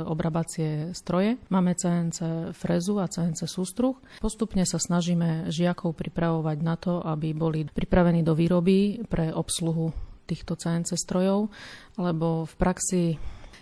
[0.08, 1.36] obrabacie stroje.
[1.52, 4.00] Máme CNC frezu a CNC sústruh.
[4.24, 9.92] Postupne sa snažíme žiakov pripravovať na to, aby boli pripravení do výroby pre obsluhu
[10.24, 11.52] týchto CNC strojov,
[12.00, 13.04] lebo v praxi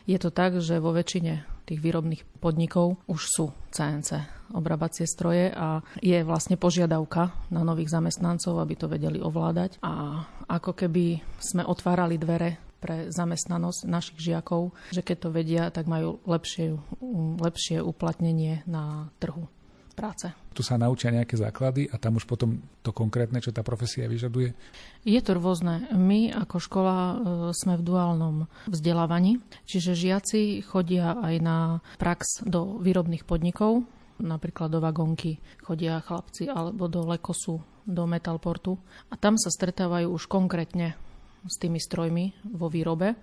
[0.06, 5.80] je to tak, že vo väčšine tých výrobných podnikov už sú CNC obrabacie stroje a
[6.04, 9.80] je vlastne požiadavka na nových zamestnancov, aby to vedeli ovládať.
[9.80, 15.88] A ako keby sme otvárali dvere pre zamestnanosť našich žiakov, že keď to vedia, tak
[15.88, 16.76] majú lepšie,
[17.40, 19.48] lepšie uplatnenie na trhu
[19.96, 20.28] práce.
[20.52, 24.52] Tu sa naučia nejaké základy a tam už potom to konkrétne, čo tá profesia vyžaduje?
[25.08, 25.88] Je to rôzne.
[25.96, 27.16] My ako škola e,
[27.56, 28.36] sme v duálnom
[28.68, 31.58] vzdelávaní, čiže žiaci chodia aj na
[31.96, 33.88] prax do výrobných podnikov,
[34.22, 38.78] napríklad do vagonky chodia chlapci alebo do Lekosu, do Metalportu
[39.10, 40.94] a tam sa stretávajú už konkrétne
[41.42, 43.18] s tými strojmi vo výrobe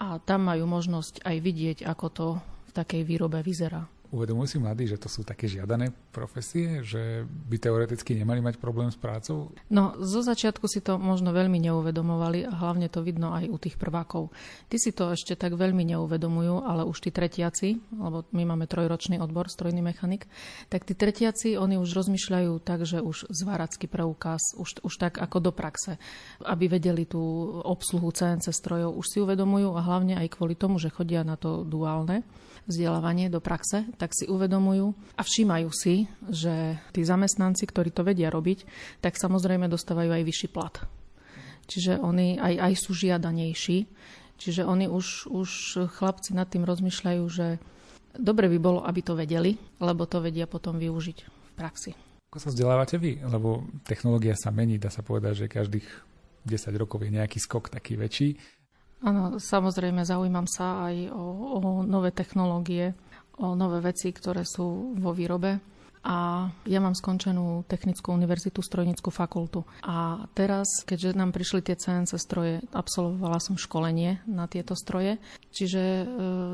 [0.00, 3.99] a tam majú možnosť aj vidieť, ako to v takej výrobe vyzerá.
[4.10, 8.90] Uvedomujú si mladí, že to sú také žiadané profesie, že by teoreticky nemali mať problém
[8.90, 9.54] s prácou?
[9.70, 13.78] No, zo začiatku si to možno veľmi neuvedomovali a hlavne to vidno aj u tých
[13.78, 14.34] prvákov.
[14.66, 19.22] Ty si to ešte tak veľmi neuvedomujú, ale už tí tretiaci, lebo my máme trojročný
[19.22, 20.26] odbor, strojný mechanik,
[20.66, 25.38] tak tí tretiaci, oni už rozmýšľajú tak, že už zváracký preukaz, už, už tak ako
[25.38, 26.02] do praxe,
[26.42, 27.22] aby vedeli tú
[27.62, 31.62] obsluhu CNC strojov, už si uvedomujú a hlavne aj kvôli tomu, že chodia na to
[31.62, 32.26] duálne
[32.70, 38.30] vzdelávanie do praxe, tak si uvedomujú a všímajú si, že tí zamestnanci, ktorí to vedia
[38.30, 38.64] robiť,
[39.02, 40.78] tak samozrejme dostávajú aj vyšší plat.
[41.70, 43.78] Čiže oni aj, aj sú žiadanejší.
[44.40, 45.50] Čiže oni už, už
[46.00, 47.60] chlapci nad tým rozmýšľajú, že
[48.16, 51.92] dobre by bolo, aby to vedeli, lebo to vedia potom využiť v praxi.
[52.32, 53.20] Ako sa vzdelávate vy?
[53.20, 55.86] Lebo technológia sa mení, dá sa povedať, že každých
[56.46, 58.38] 10 rokov je nejaký skok taký väčší.
[59.00, 61.24] Áno, samozrejme zaujímam sa aj o,
[61.56, 62.92] o nové technológie,
[63.40, 65.56] o nové veci, ktoré sú vo výrobe.
[66.00, 69.68] A ja mám skončenú technickú univerzitu, strojnickú fakultu.
[69.84, 75.20] A teraz, keďže nám prišli tie CNC stroje, absolvovala som školenie na tieto stroje.
[75.52, 76.04] Čiže e,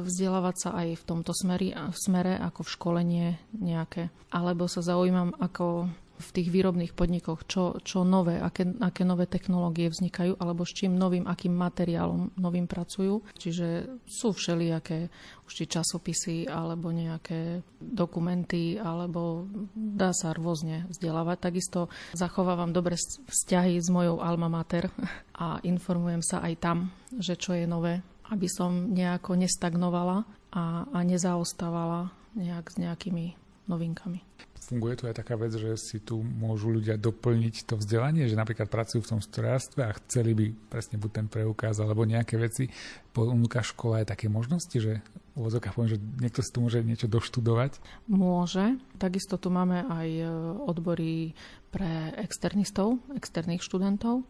[0.02, 4.10] vzdelávať sa aj v tomto smeri, v smere ako v školenie nejaké.
[4.34, 9.92] Alebo sa zaujímam, ako v tých výrobných podnikoch, čo, čo nové, aké, aké nové technológie
[9.92, 13.20] vznikajú, alebo s čím novým, akým materiálom novým pracujú.
[13.36, 15.12] Čiže sú všelijaké
[15.46, 19.46] už či časopisy, alebo nejaké dokumenty, alebo
[19.76, 21.36] dá sa rôzne vzdelávať.
[21.52, 21.80] Takisto
[22.16, 22.96] zachovávam dobre
[23.28, 24.88] vzťahy s mojou alma mater
[25.44, 26.78] a informujem sa aj tam,
[27.20, 28.00] že čo je nové,
[28.32, 33.36] aby som nejako nestagnovala a, a nezaostávala nejak s nejakými
[33.68, 38.34] novinkami funguje tu aj taká vec, že si tu môžu ľudia doplniť to vzdelanie, že
[38.34, 42.66] napríklad pracujú v tom strojárstve a chceli by presne buď ten preukaz alebo nejaké veci.
[43.14, 45.00] Ponúka škola aj také možnosti, že
[45.38, 47.78] uvozokách poviem, že niekto si tu môže niečo doštudovať?
[48.10, 48.74] Môže.
[48.98, 50.24] Takisto tu máme aj e,
[50.66, 51.36] odbory
[51.70, 54.26] pre externistov, externých študentov.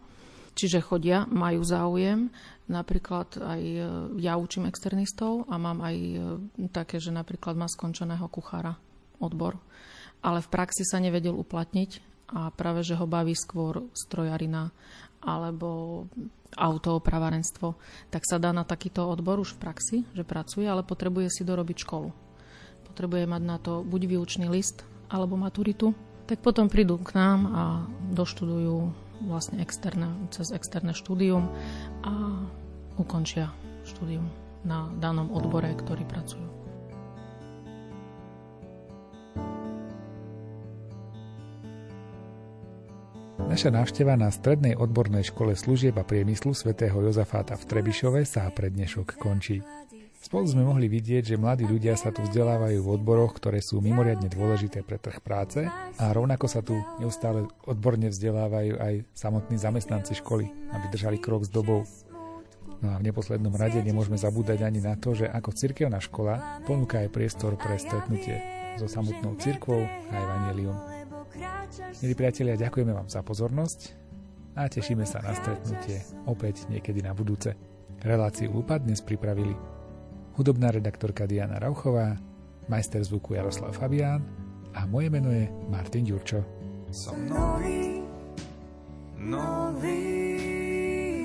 [0.56, 2.28] Čiže chodia, majú záujem.
[2.66, 3.80] Napríklad aj e,
[4.18, 6.16] ja učím externistov a mám aj e,
[6.74, 8.76] také, že napríklad má skončeného kuchára
[9.22, 9.56] odbor
[10.26, 11.90] ale v praxi sa nevedel uplatniť
[12.34, 14.74] a práve, že ho baví skôr strojarina
[15.22, 16.04] alebo
[16.58, 17.78] autoopravárenstvo,
[18.10, 21.76] tak sa dá na takýto odbor už v praxi, že pracuje, ale potrebuje si dorobiť
[21.86, 22.10] školu.
[22.90, 25.94] Potrebuje mať na to buď výučný list alebo maturitu,
[26.26, 27.62] tak potom prídu k nám a
[28.10, 28.90] doštudujú
[29.30, 31.46] vlastne externé, cez externé štúdium
[32.02, 32.42] a
[32.98, 33.54] ukončia
[33.86, 34.26] štúdium
[34.66, 36.65] na danom odbore, ktorý pracujú.
[43.56, 48.68] Naša návšteva na Strednej odbornej škole služieb a priemyslu svätého Jozafáta v Trebišove sa pre
[48.68, 49.64] dnešok končí.
[50.20, 54.28] Spolu sme mohli vidieť, že mladí ľudia sa tu vzdelávajú v odboroch, ktoré sú mimoriadne
[54.28, 60.52] dôležité pre trh práce a rovnako sa tu neustále odborne vzdelávajú aj samotní zamestnanci školy,
[60.76, 61.88] aby držali krok s dobou.
[62.84, 67.00] No a v neposlednom rade nemôžeme zabúdať ani na to, že ako cirkevná škola ponúka
[67.00, 68.36] aj priestor pre stretnutie
[68.76, 69.80] so samotnou cirkvou
[70.12, 70.95] a evanelium.
[72.00, 73.80] Milí priatelia, ďakujeme vám za pozornosť
[74.56, 77.52] a tešíme sa na stretnutie opäť niekedy na budúce.
[78.00, 79.52] Reláciu Lupa dnes pripravili
[80.36, 82.16] hudobná redaktorka Diana Rauchová,
[82.68, 84.24] majster zvuku Jaroslav Fabián
[84.76, 86.40] a moje meno je Martin Ďurčo.
[86.92, 88.00] Som nový,
[89.16, 90.04] nový,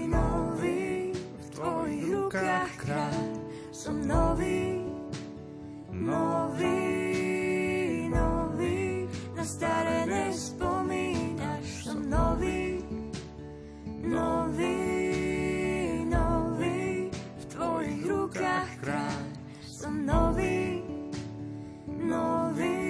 [0.08, 3.24] nový, v tvojich rukách kráľ.
[3.72, 4.84] Som nový,
[5.92, 7.01] nový,
[9.42, 12.78] na staré nespomínaš, som nový,
[14.06, 14.78] nový,
[16.06, 19.22] nový, v tvojich rukách kráľ,
[19.66, 20.86] som nový,
[21.90, 22.81] nový.